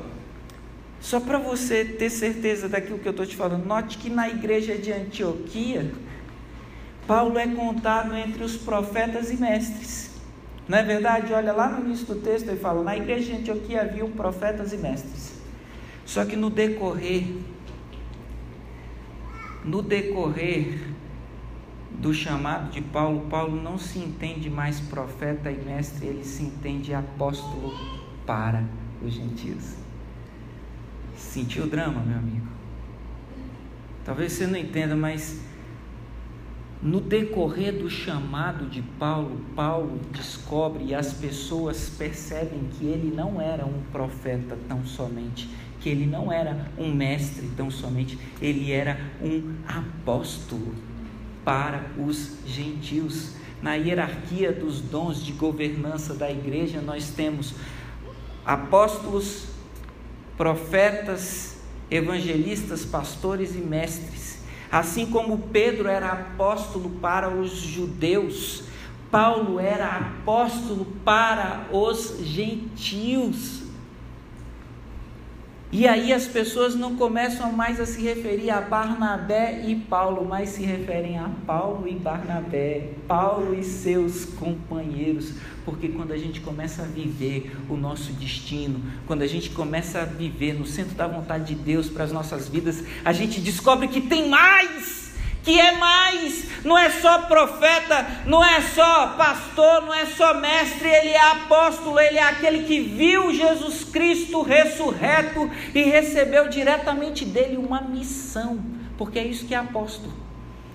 [1.02, 4.78] só para você ter certeza daquilo que eu estou te falando, note que na igreja
[4.78, 5.92] de Antioquia,
[7.08, 10.12] Paulo é contado entre os profetas e mestres.
[10.68, 11.34] Não é verdade?
[11.34, 14.78] Olha lá no início do texto ele fala: na igreja de Antioquia haviam profetas e
[14.78, 15.34] mestres.
[16.06, 17.26] Só que no decorrer,
[19.66, 20.80] no decorrer
[21.90, 26.94] do chamado de Paulo, Paulo não se entende mais profeta e mestre, ele se entende
[26.94, 27.74] apóstolo
[28.26, 28.64] para
[29.04, 29.81] os gentios.
[31.32, 32.46] Sentiu o drama, meu amigo?
[34.04, 35.40] Talvez você não entenda, mas
[36.82, 43.40] no decorrer do chamado de Paulo, Paulo descobre e as pessoas percebem que ele não
[43.40, 49.00] era um profeta tão somente, que ele não era um mestre tão somente, ele era
[49.22, 50.76] um apóstolo
[51.46, 53.38] para os gentios.
[53.62, 57.56] Na hierarquia dos dons de governança da igreja, nós temos
[58.44, 59.61] apóstolos,
[60.42, 61.58] profetas,
[61.92, 64.40] evangelistas, pastores e mestres.
[64.72, 68.64] Assim como Pedro era apóstolo para os judeus,
[69.12, 73.61] Paulo era apóstolo para os gentios.
[75.74, 80.50] E aí as pessoas não começam mais a se referir a Barnabé e Paulo, mas
[80.50, 85.32] se referem a Paulo e Barnabé, Paulo e seus companheiros,
[85.64, 90.06] porque quando a gente começa a viver o nosso destino, quando a gente começa a
[90.06, 94.02] viver no centro da vontade de Deus para as nossas vidas, a gente descobre que
[94.02, 95.01] tem mais
[95.44, 100.88] que é mais, não é só profeta, não é só pastor, não é só mestre,
[100.88, 107.58] ele é apóstolo, ele é aquele que viu Jesus Cristo ressurreto e recebeu diretamente dele
[107.58, 108.64] uma missão,
[108.98, 110.14] porque é isso que é apóstolo.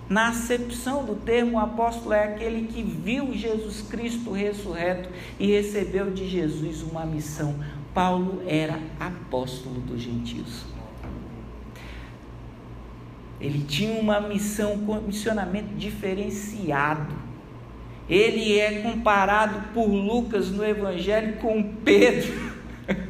[0.08, 6.28] Na acepção do termo, apóstolo é aquele que viu Jesus Cristo ressurreto e recebeu de
[6.28, 7.56] Jesus uma missão.
[7.92, 10.75] Paulo era apóstolo dos gentios.
[13.40, 17.14] Ele tinha uma missão, um missionamento diferenciado.
[18.08, 22.32] Ele é comparado por Lucas no Evangelho com Pedro.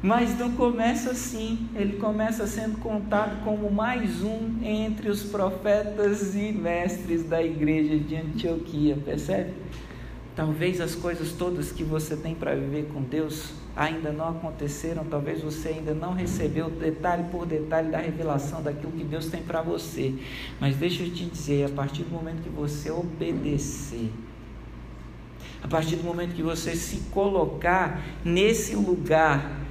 [0.00, 6.52] Mas não começa assim, ele começa sendo contado como mais um entre os profetas e
[6.52, 9.54] mestres da igreja de Antioquia, percebe?
[10.36, 15.40] Talvez as coisas todas que você tem para viver com Deus ainda não aconteceram, talvez
[15.40, 20.14] você ainda não recebeu detalhe por detalhe da revelação daquilo que Deus tem para você.
[20.60, 24.12] Mas deixa eu te dizer, a partir do momento que você obedecer,
[25.62, 29.62] a partir do momento que você se colocar nesse lugar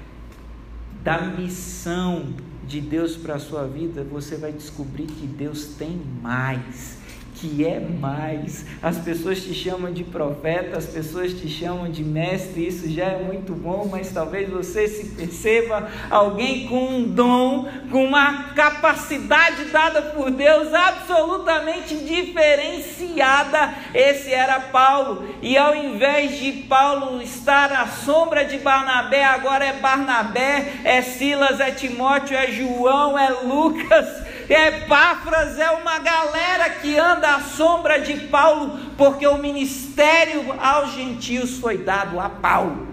[1.03, 2.33] da missão
[2.65, 7.04] de Deus para a sua vida, você vai descobrir que Deus tem mais
[7.35, 8.65] que é mais.
[8.81, 13.21] As pessoas te chamam de profeta, as pessoas te chamam de mestre, isso já é
[13.21, 20.01] muito bom, mas talvez você se perceba alguém com um dom, com uma capacidade dada
[20.01, 23.73] por Deus absolutamente diferenciada.
[23.93, 29.73] Esse era Paulo, e ao invés de Paulo estar à sombra de Barnabé, agora é
[29.73, 37.35] Barnabé, é Silas, é Timóteo, é João, é Lucas Epáfras é uma galera que anda
[37.35, 42.87] à sombra de Paulo, porque o ministério aos gentios foi dado a Paulo.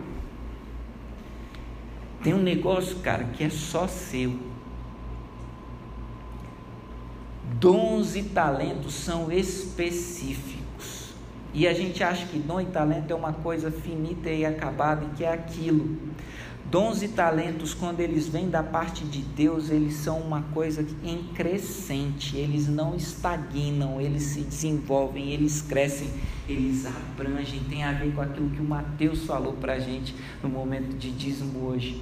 [2.23, 4.39] Tem um negócio, cara, que é só seu.
[7.55, 10.63] Dons e talentos são específicos.
[11.53, 15.17] E a gente acha que dom e talento é uma coisa finita e acabada, e
[15.17, 15.99] que é aquilo.
[16.73, 21.23] Dons e talentos, quando eles vêm da parte de Deus, eles são uma coisa em
[21.35, 26.09] crescente, eles não estagnam, eles se desenvolvem, eles crescem,
[26.49, 27.61] eles abrangem.
[27.69, 31.11] Tem a ver com aquilo que o Mateus falou para a gente no momento de
[31.11, 32.01] dízimo hoje.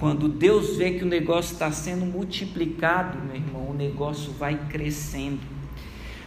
[0.00, 5.42] Quando Deus vê que o negócio está sendo multiplicado, meu irmão, o negócio vai crescendo.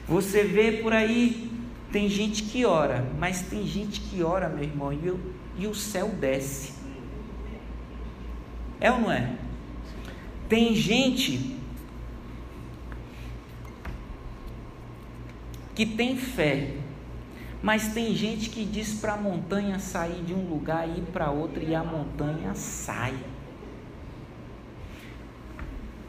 [0.07, 1.51] Você vê por aí,
[1.91, 5.11] tem gente que ora, mas tem gente que ora, meu irmão, e,
[5.57, 6.78] e o céu desce.
[8.79, 9.35] É ou não é?
[10.47, 11.57] Tem gente
[15.75, 16.75] que tem fé,
[17.61, 21.29] mas tem gente que diz para a montanha sair de um lugar e ir para
[21.29, 23.15] outro e a montanha sai.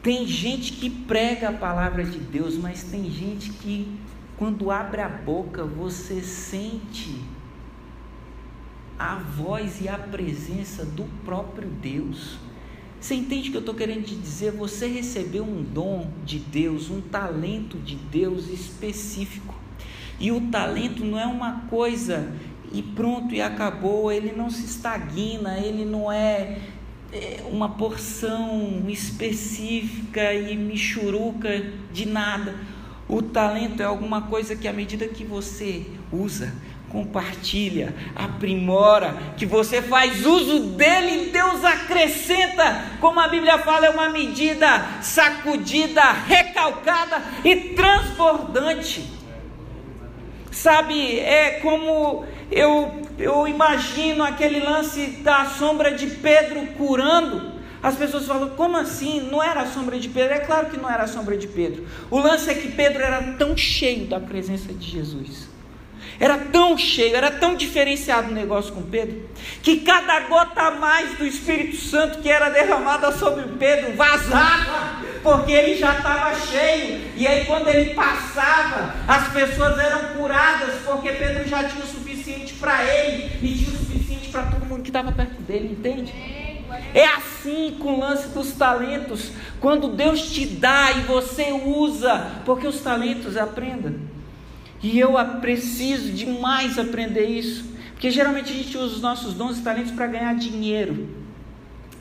[0.01, 3.99] Tem gente que prega a palavra de Deus, mas tem gente que,
[4.35, 7.21] quando abre a boca, você sente
[8.97, 12.39] a voz e a presença do próprio Deus.
[13.01, 14.51] Você entende que eu estou querendo te dizer?
[14.51, 19.55] Você recebeu um dom de Deus, um talento de Deus específico.
[20.19, 22.31] E o talento não é uma coisa
[22.71, 26.59] e pronto e acabou, ele não se estagna, ele não é,
[27.11, 31.49] é uma porção específica e michuruca
[31.91, 32.55] de nada.
[33.09, 36.53] O talento é alguma coisa que à medida que você usa,
[36.91, 44.09] compartilha, aprimora, que você faz uso dele, Deus acrescenta, como a Bíblia fala, é uma
[44.09, 44.67] medida
[45.01, 49.09] sacudida, recalcada e transbordante.
[50.51, 57.51] Sabe, é como eu, eu imagino aquele lance da sombra de Pedro curando.
[57.81, 59.27] As pessoas falam, como assim?
[59.31, 60.33] Não era a sombra de Pedro?
[60.35, 61.87] É claro que não era a sombra de Pedro.
[62.11, 65.50] O lance é que Pedro era tão cheio da presença de Jesus
[66.21, 69.27] era tão cheio, era tão diferenciado o negócio com Pedro,
[69.63, 75.51] que cada gota a mais do Espírito Santo que era derramada sobre Pedro vazava, porque
[75.51, 77.01] ele já estava cheio.
[77.17, 82.53] E aí, quando ele passava, as pessoas eram curadas, porque Pedro já tinha o suficiente
[82.53, 86.13] para ele e tinha o suficiente para todo mundo que estava perto dele, entende?
[86.93, 89.31] É assim com o lance dos talentos.
[89.59, 93.91] Quando Deus te dá e você usa, porque os talentos, aprenda,
[94.83, 97.71] e eu preciso demais aprender isso.
[97.91, 101.07] Porque geralmente a gente usa os nossos dons e talentos para ganhar dinheiro.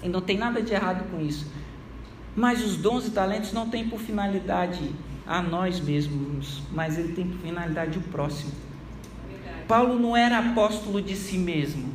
[0.02, 1.46] E não tem nada de errado com isso.
[2.34, 4.80] Mas os dons e talentos não têm por finalidade
[5.26, 8.52] a nós mesmos, mas ele tem por finalidade o próximo.
[9.68, 11.92] Paulo não era apóstolo de si mesmo.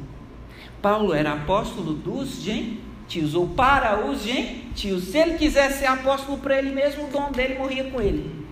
[0.81, 5.05] Paulo era apóstolo dos gentios, ou para os gentios.
[5.05, 8.44] Se ele quisesse ser apóstolo para ele mesmo, o dom dele morria com ele.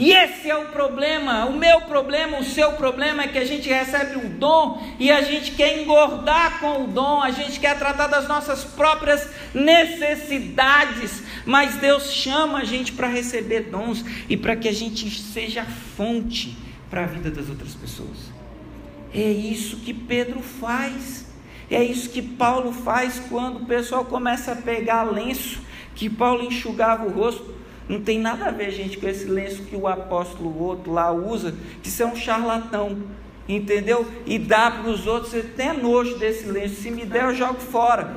[0.00, 3.68] E esse é o problema, o meu problema, o seu problema é que a gente
[3.68, 8.06] recebe o dom e a gente quer engordar com o dom, a gente quer tratar
[8.06, 14.68] das nossas próprias necessidades, mas Deus chama a gente para receber dons e para que
[14.68, 16.56] a gente seja fonte
[16.88, 18.32] para a vida das outras pessoas.
[19.12, 21.26] É isso que Pedro faz,
[21.70, 25.60] é isso que Paulo faz quando o pessoal começa a pegar lenço,
[25.94, 27.60] que Paulo enxugava o rosto.
[27.90, 31.56] Não tem nada a ver, gente, com esse lenço que o apóstolo outro lá usa,
[31.82, 33.02] que isso é um charlatão,
[33.48, 34.06] entendeu?
[34.24, 37.58] E dá para os outros, você tem nojo desse lenço, se me der eu jogo
[37.58, 38.14] fora.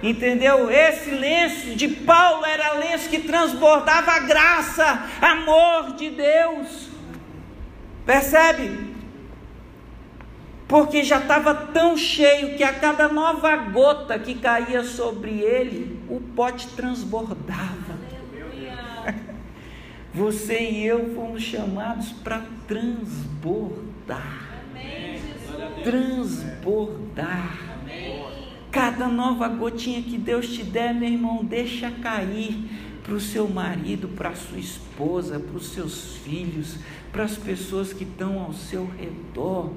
[0.00, 0.70] Entendeu?
[0.70, 6.88] Esse lenço de Paulo era lenço que transbordava graça, amor de Deus.
[8.06, 8.94] Percebe?
[10.68, 16.20] Porque já estava tão cheio que a cada nova gota que caía sobre ele, o
[16.20, 17.91] pote transbordava.
[20.14, 24.62] Você e eu fomos chamados para transbordar.
[25.82, 27.72] Transbordar.
[28.70, 32.58] Cada nova gotinha que Deus te der, meu irmão, deixa cair
[33.02, 36.76] para o seu marido, para a sua esposa, para os seus filhos,
[37.10, 39.72] para as pessoas que estão ao seu redor.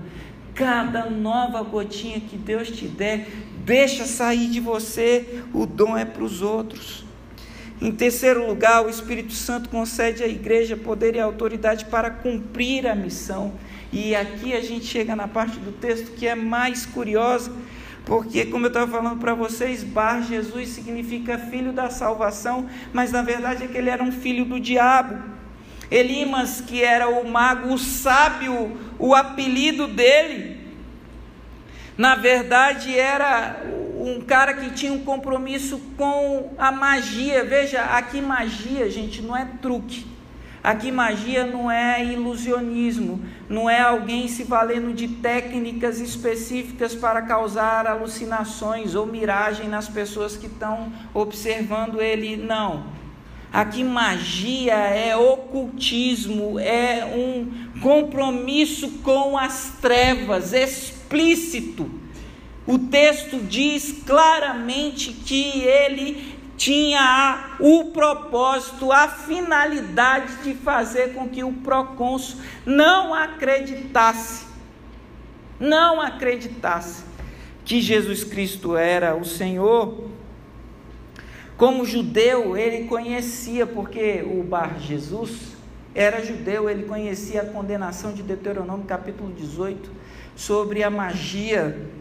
[0.54, 3.30] Cada nova gotinha que Deus te der,
[3.66, 7.05] deixa sair de você, o dom é para os outros.
[7.82, 12.96] Em terceiro lugar, o Espírito Santo concede à igreja poder e autoridade para cumprir a
[12.96, 13.54] missão.
[13.92, 17.52] E aqui a gente chega na parte do texto que é mais curiosa,
[18.06, 23.22] porque, como eu estava falando para vocês, Bar Jesus significa filho da salvação, mas na
[23.22, 25.18] verdade é que ele era um filho do diabo.
[25.92, 30.65] Elimas, que era o mago, o sábio, o apelido dele,
[31.98, 33.62] na verdade era
[33.98, 37.44] um cara que tinha um compromisso com a magia.
[37.44, 40.06] Veja, aqui magia, gente, não é truque.
[40.64, 47.86] Aqui magia não é ilusionismo, não é alguém se valendo de técnicas específicas para causar
[47.86, 52.86] alucinações ou miragem nas pessoas que estão observando ele, não.
[53.54, 60.52] Aqui magia é ocultismo, é um compromisso com as trevas
[61.16, 61.90] explícito.
[62.68, 71.44] O texto diz claramente que ele tinha o propósito, a finalidade de fazer com que
[71.44, 74.46] o procônsul não acreditasse,
[75.60, 77.04] não acreditasse
[77.64, 80.10] que Jesus Cristo era o Senhor.
[81.58, 85.56] Como judeu, ele conhecia, porque o Bar Jesus
[85.94, 89.95] era judeu, ele conhecia a condenação de Deuteronômio capítulo 18
[90.36, 91.94] sobre a magia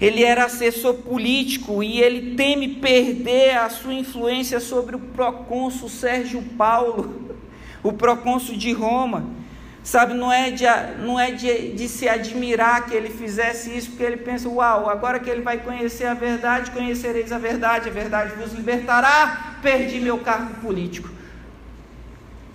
[0.00, 6.42] ele era assessor político e ele teme perder a sua influência sobre o procônsul Sérgio
[6.58, 7.36] Paulo,
[7.82, 9.44] o procônsul de Roma.
[9.82, 10.64] Sabe, não é, de,
[11.00, 15.20] não é de, de se admirar que ele fizesse isso, porque ele pensa: uau, agora
[15.20, 19.58] que ele vai conhecer a verdade, conhecereis a verdade, a verdade vos libertará.
[19.60, 21.10] Perdi meu cargo político.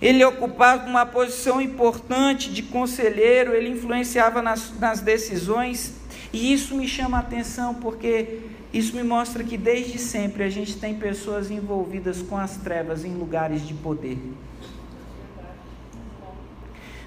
[0.01, 5.93] Ele ocupava uma posição importante de conselheiro, ele influenciava nas, nas decisões
[6.31, 8.39] e isso me chama a atenção porque
[8.73, 13.13] isso me mostra que desde sempre a gente tem pessoas envolvidas com as trevas em
[13.13, 14.17] lugares de poder.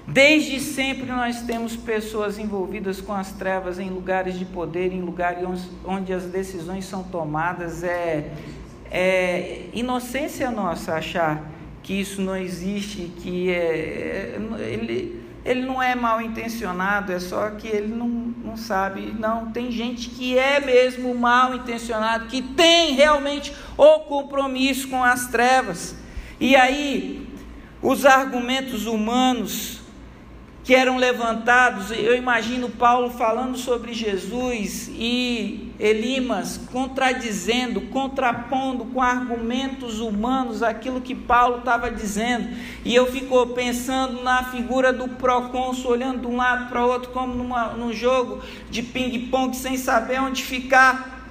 [0.05, 5.47] Desde sempre nós temos pessoas envolvidas com as trevas em lugares de poder, em lugares
[5.85, 7.83] onde as decisões são tomadas.
[7.83, 8.29] É,
[8.91, 11.52] é inocência nossa achar
[11.83, 17.67] que isso não existe, que é, ele, ele não é mal intencionado, é só que
[17.67, 19.13] ele não, não sabe.
[19.19, 25.27] Não, tem gente que é mesmo mal intencionado, que tem realmente o compromisso com as
[25.27, 25.95] trevas.
[26.39, 27.27] E aí,
[27.81, 29.81] os argumentos humanos
[30.63, 39.99] que eram levantados, eu imagino Paulo falando sobre Jesus e Elimas contradizendo, contrapondo com argumentos
[39.99, 42.55] humanos aquilo que Paulo estava dizendo.
[42.85, 47.11] E eu fico pensando na figura do procônsul, olhando de um lado para o outro,
[47.11, 51.27] como numa, num jogo de ping-pong, sem saber onde ficar.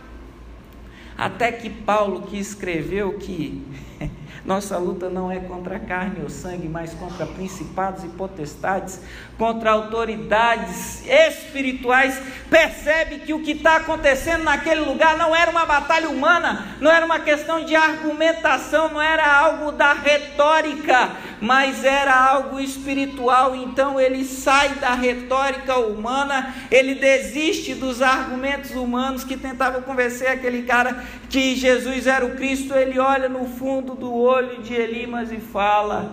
[1.16, 3.64] Até que Paulo, que escreveu que
[4.44, 9.00] Nossa luta não é contra carne ou sangue, mas contra principados e potestades,
[9.42, 12.16] contra autoridades espirituais.
[12.48, 17.04] Percebe que o que está acontecendo naquele lugar não era uma batalha humana, não era
[17.04, 23.56] uma questão de argumentação, não era algo da retórica, mas era algo espiritual.
[23.56, 30.62] Então ele sai da retórica humana, ele desiste dos argumentos humanos que tentavam convencer aquele
[30.62, 32.74] cara que Jesus era o Cristo.
[32.74, 36.12] Ele olha no fundo do olho de Elimas e fala: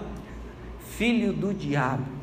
[0.97, 2.18] Filho do diabo,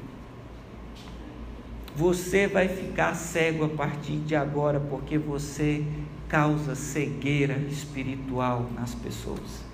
[1.96, 5.82] você vai ficar cego a partir de agora, porque você
[6.28, 9.64] causa cegueira espiritual nas pessoas.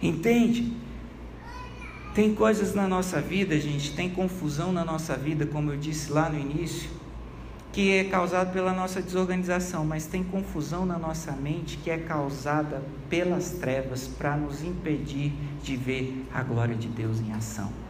[0.00, 0.72] Entende?
[2.14, 6.30] Tem coisas na nossa vida, gente, tem confusão na nossa vida, como eu disse lá
[6.30, 6.88] no início,
[7.72, 12.80] que é causado pela nossa desorganização, mas tem confusão na nossa mente que é causada
[13.10, 15.32] pelas trevas para nos impedir
[15.62, 17.85] de ver a glória de Deus em ação.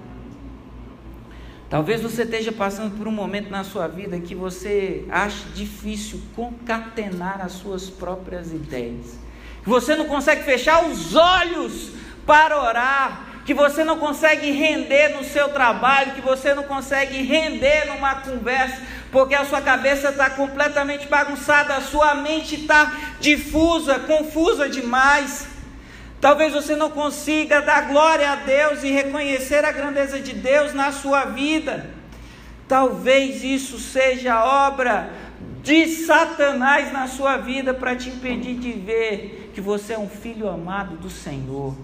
[1.68, 7.40] Talvez você esteja passando por um momento na sua vida que você acha difícil concatenar
[7.40, 9.18] as suas próprias ideias.
[9.64, 11.90] Que você não consegue fechar os olhos
[12.24, 17.86] para orar, que você não consegue render no seu trabalho, que você não consegue render
[17.86, 24.68] numa conversa, porque a sua cabeça está completamente bagunçada, a sua mente está difusa, confusa
[24.68, 25.55] demais.
[26.20, 30.90] Talvez você não consiga dar glória a Deus e reconhecer a grandeza de Deus na
[30.92, 31.90] sua vida.
[32.66, 35.10] Talvez isso seja obra
[35.62, 40.48] de Satanás na sua vida para te impedir de ver que você é um filho
[40.48, 41.74] amado do Senhor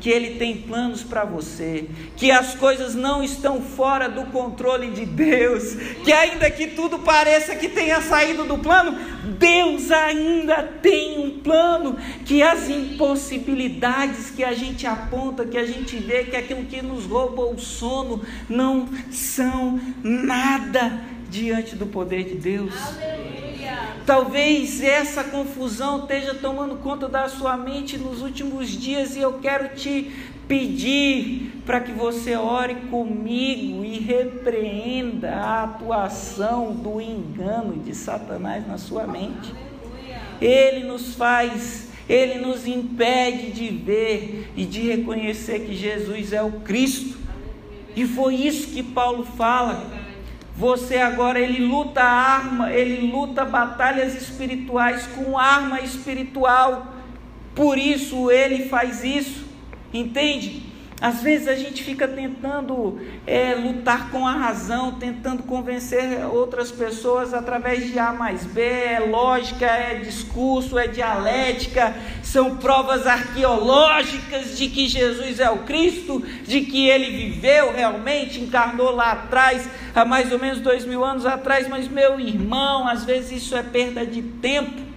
[0.00, 1.86] que Ele tem planos para você,
[2.16, 5.74] que as coisas não estão fora do controle de Deus,
[6.04, 8.98] que ainda que tudo pareça que tenha saído do plano,
[9.38, 15.96] Deus ainda tem um plano, que as impossibilidades que a gente aponta, que a gente
[15.96, 22.34] vê, que aquilo que nos rouba o sono, não são nada diante do poder de
[22.34, 22.74] Deus.
[22.74, 23.79] Aleluia.
[24.06, 29.74] Talvez essa confusão esteja tomando conta da sua mente nos últimos dias e eu quero
[29.76, 30.10] te
[30.48, 38.76] pedir para que você ore comigo e repreenda a atuação do engano de Satanás na
[38.76, 39.54] sua mente.
[40.40, 46.50] Ele nos faz, ele nos impede de ver e de reconhecer que Jesus é o
[46.62, 47.16] Cristo.
[47.94, 49.99] E foi isso que Paulo fala.
[50.60, 56.96] Você agora ele luta arma, ele luta batalhas espirituais com arma espiritual.
[57.54, 59.46] Por isso ele faz isso.
[59.90, 60.69] Entende?
[61.00, 67.32] Às vezes a gente fica tentando é, lutar com a razão, tentando convencer outras pessoas
[67.32, 74.68] através de A mais B, é lógica, é discurso, é dialética, são provas arqueológicas de
[74.68, 80.30] que Jesus é o Cristo, de que ele viveu realmente, encarnou lá atrás, há mais
[80.30, 84.20] ou menos dois mil anos atrás, mas meu irmão, às vezes isso é perda de
[84.20, 84.89] tempo.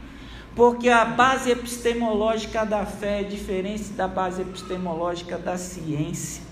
[0.56, 6.44] Porque a base epistemológica da fé é diferente da base epistemológica da ciência.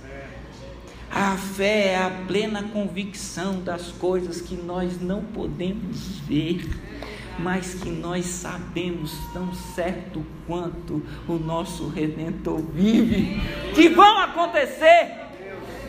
[1.13, 6.67] A fé é a plena convicção das coisas que nós não podemos ver,
[7.37, 13.41] mas que nós sabemos tão certo quanto o nosso Redentor vive,
[13.75, 15.30] que vão acontecer.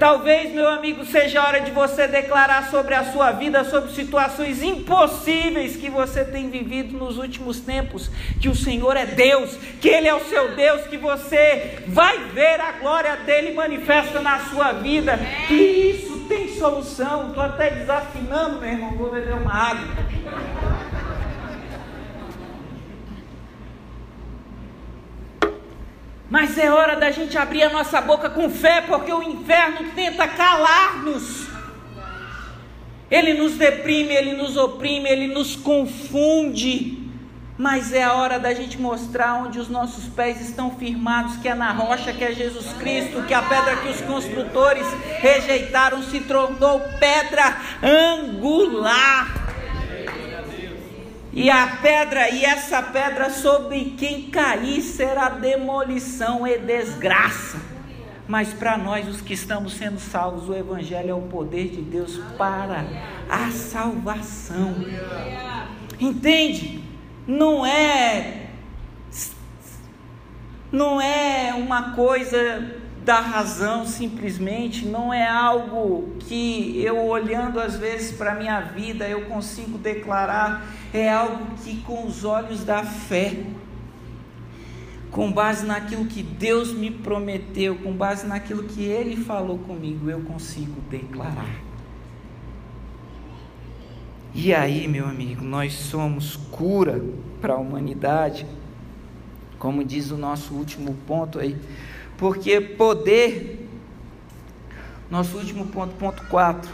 [0.03, 5.77] Talvez, meu amigo, seja hora de você declarar sobre a sua vida, sobre situações impossíveis
[5.77, 10.15] que você tem vivido nos últimos tempos, que o Senhor é Deus, que Ele é
[10.15, 15.55] o seu Deus, que você vai ver a glória dele manifesta na sua vida, que
[15.55, 17.29] isso tem solução.
[17.29, 19.87] Estou até desafinando, meu irmão, vou beber uma água.
[26.33, 30.27] Mas é hora da gente abrir a nossa boca com fé, porque o inferno tenta
[30.27, 31.47] calar-nos.
[33.11, 37.07] Ele nos deprime, ele nos oprime, ele nos confunde.
[37.59, 41.55] Mas é a hora da gente mostrar onde os nossos pés estão firmados, que é
[41.55, 44.87] na rocha, que é Jesus Cristo, que a pedra que os construtores
[45.19, 49.42] rejeitaram se tornou pedra angular.
[51.33, 57.59] E a pedra, e essa pedra sobre quem cair será demolição e desgraça.
[58.29, 62.19] Mas para nós, os que estamos sendo salvos, o Evangelho é o poder de Deus
[62.37, 62.85] para
[63.29, 64.75] a salvação.
[65.99, 66.85] Entende?
[67.27, 68.49] Não é.
[70.71, 78.17] Não é uma coisa da razão simplesmente, não é algo que eu olhando às vezes
[78.17, 83.45] para a minha vida eu consigo declarar, é algo que com os olhos da fé.
[85.11, 90.23] com base naquilo que Deus me prometeu, com base naquilo que Ele falou comigo, eu
[90.23, 91.61] consigo declarar.
[94.35, 97.05] E aí, meu amigo, nós somos cura
[97.43, 98.47] para a humanidade,
[99.59, 101.59] como diz o nosso último ponto aí,
[102.17, 103.69] porque poder,
[105.11, 106.71] nosso último ponto, ponto 4,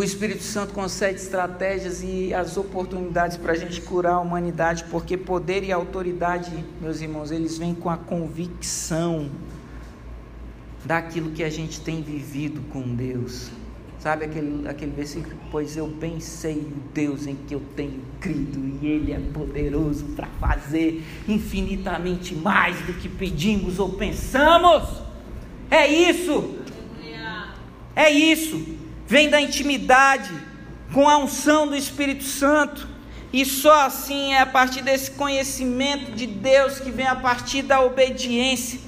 [0.00, 5.14] o Espírito Santo concede estratégias e as oportunidades para a gente curar a humanidade, porque
[5.14, 9.28] poder e autoridade, meus irmãos, eles vêm com a convicção
[10.86, 13.50] daquilo que a gente tem vivido com Deus.
[13.98, 15.36] Sabe aquele, aquele versículo?
[15.50, 20.06] Pois eu bem sei o Deus em que eu tenho crido, e Ele é poderoso
[20.16, 25.02] para fazer infinitamente mais do que pedimos ou pensamos.
[25.70, 26.58] É isso.
[27.94, 28.79] É isso
[29.10, 30.32] vem da intimidade
[30.94, 32.86] com a unção do Espírito Santo.
[33.32, 37.80] E só assim é a partir desse conhecimento de Deus que vem a partir da
[37.80, 38.78] obediência,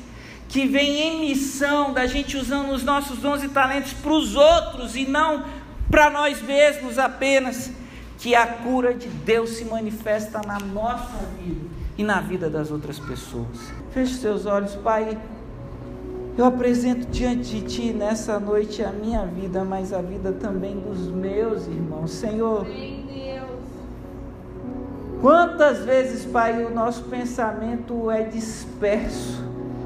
[0.49, 4.95] que vem em missão da gente usando os nossos dons e talentos para os outros
[4.95, 5.45] e não
[5.91, 7.73] para nós mesmos apenas,
[8.19, 11.69] que a cura de Deus se manifesta na nossa vida
[11.99, 13.59] e na vida das outras pessoas.
[13.93, 15.19] Feche seus olhos, Pai.
[16.37, 21.09] Eu apresento diante de Ti nessa noite a minha vida, mas a vida também dos
[21.09, 22.11] meus irmãos.
[22.11, 22.67] Senhor,
[25.21, 29.45] quantas vezes, Pai, o nosso pensamento é disperso,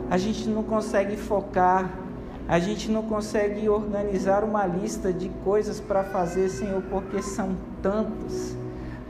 [0.08, 1.90] a gente não consegue focar,
[2.46, 8.56] a gente não consegue organizar uma lista de coisas para fazer, Senhor, porque são tantas.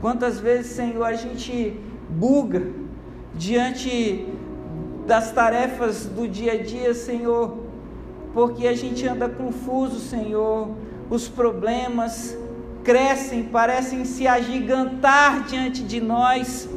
[0.01, 1.79] Quantas vezes, Senhor, a gente
[2.09, 2.63] buga
[3.35, 4.27] diante
[5.07, 7.57] das tarefas do dia a dia, Senhor,
[8.33, 10.71] porque a gente anda confuso, Senhor,
[11.09, 12.37] os problemas
[12.83, 16.69] crescem, parecem se agigantar diante de nós,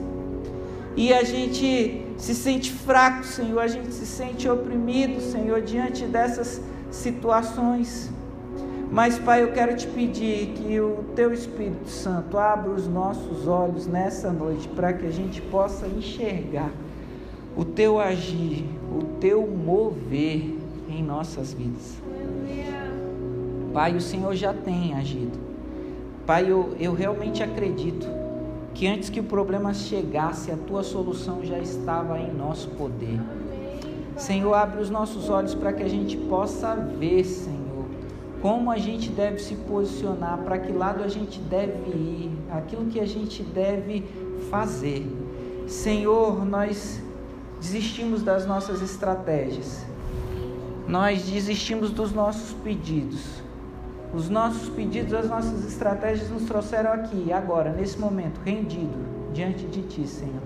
[0.97, 6.63] e a gente se sente fraco, Senhor, a gente se sente oprimido, Senhor, diante dessas
[6.91, 8.11] situações.
[8.93, 13.87] Mas, Pai, eu quero te pedir que o Teu Espírito Santo abra os nossos olhos
[13.87, 16.71] nessa noite para que a gente possa enxergar
[17.61, 20.57] o teu agir, o teu mover
[20.89, 22.01] em nossas vidas.
[23.75, 25.39] Pai, o Senhor já tem agido.
[26.25, 28.07] Pai, eu, eu realmente acredito
[28.73, 33.21] que antes que o problema chegasse, a tua solução já estava em nosso poder.
[34.17, 37.85] Senhor, abre os nossos olhos para que a gente possa ver, Senhor,
[38.41, 42.99] como a gente deve se posicionar, para que lado a gente deve ir, aquilo que
[42.99, 44.03] a gente deve
[44.51, 45.07] fazer.
[45.67, 47.03] Senhor, nós
[47.61, 49.85] desistimos das nossas estratégias,
[50.89, 53.41] nós desistimos dos nossos pedidos.
[54.13, 58.99] Os nossos pedidos, as nossas estratégias nos trouxeram aqui, agora, nesse momento, rendido
[59.33, 60.43] diante de Ti, Senhor.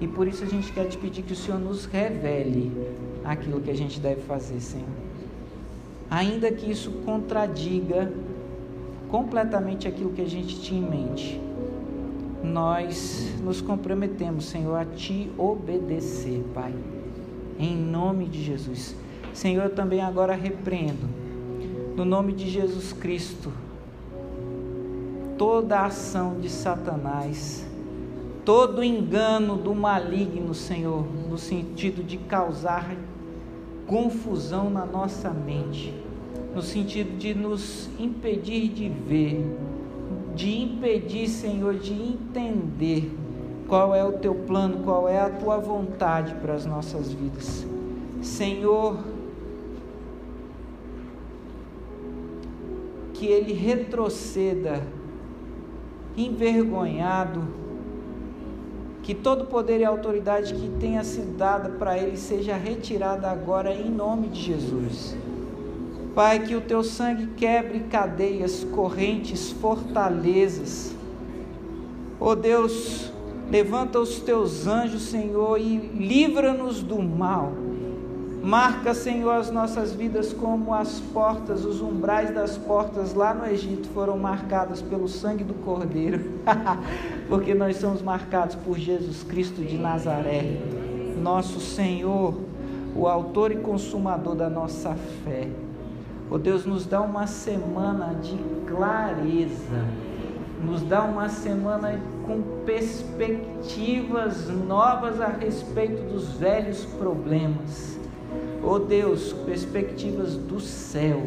[0.00, 2.72] E por isso a gente quer te pedir que o Senhor nos revele
[3.24, 4.88] aquilo que a gente deve fazer, Senhor.
[6.10, 8.10] Ainda que isso contradiga
[9.08, 11.49] completamente aquilo que a gente tinha em mente
[12.42, 16.74] nós nos comprometemos, Senhor, a te obedecer, Pai.
[17.58, 18.96] Em nome de Jesus.
[19.34, 21.08] Senhor, eu também agora repreendo,
[21.96, 23.52] no nome de Jesus Cristo,
[25.36, 27.66] toda a ação de Satanás,
[28.44, 32.96] todo engano do maligno, Senhor, no sentido de causar
[33.86, 35.92] confusão na nossa mente,
[36.54, 39.44] no sentido de nos impedir de ver
[40.40, 43.14] de impedir, Senhor, de entender
[43.68, 47.66] qual é o teu plano, qual é a tua vontade para as nossas vidas.
[48.22, 48.96] Senhor,
[53.12, 54.82] que ele retroceda
[56.16, 57.46] envergonhado,
[59.02, 63.90] que todo poder e autoridade que tenha sido dada para ele seja retirada agora em
[63.90, 65.14] nome de Jesus.
[66.20, 70.94] Pai, que o teu sangue quebre cadeias, correntes, fortalezas.
[72.20, 73.10] Oh Deus,
[73.50, 77.54] levanta os teus anjos, Senhor, e livra-nos do mal.
[78.42, 83.88] Marca, Senhor, as nossas vidas como as portas, os umbrais das portas lá no Egito
[83.94, 86.32] foram marcadas pelo sangue do Cordeiro,
[87.30, 90.60] porque nós somos marcados por Jesus Cristo de Nazaré,
[91.16, 92.34] nosso Senhor,
[92.94, 94.94] o Autor e Consumador da nossa
[95.24, 95.48] fé.
[96.32, 99.84] Oh Deus, nos dá uma semana de clareza,
[100.64, 107.98] nos dá uma semana com perspectivas novas a respeito dos velhos problemas.
[108.62, 111.24] Oh Deus, perspectivas do céu.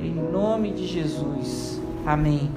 [0.00, 1.80] Em nome de Jesus.
[2.04, 2.50] Amém.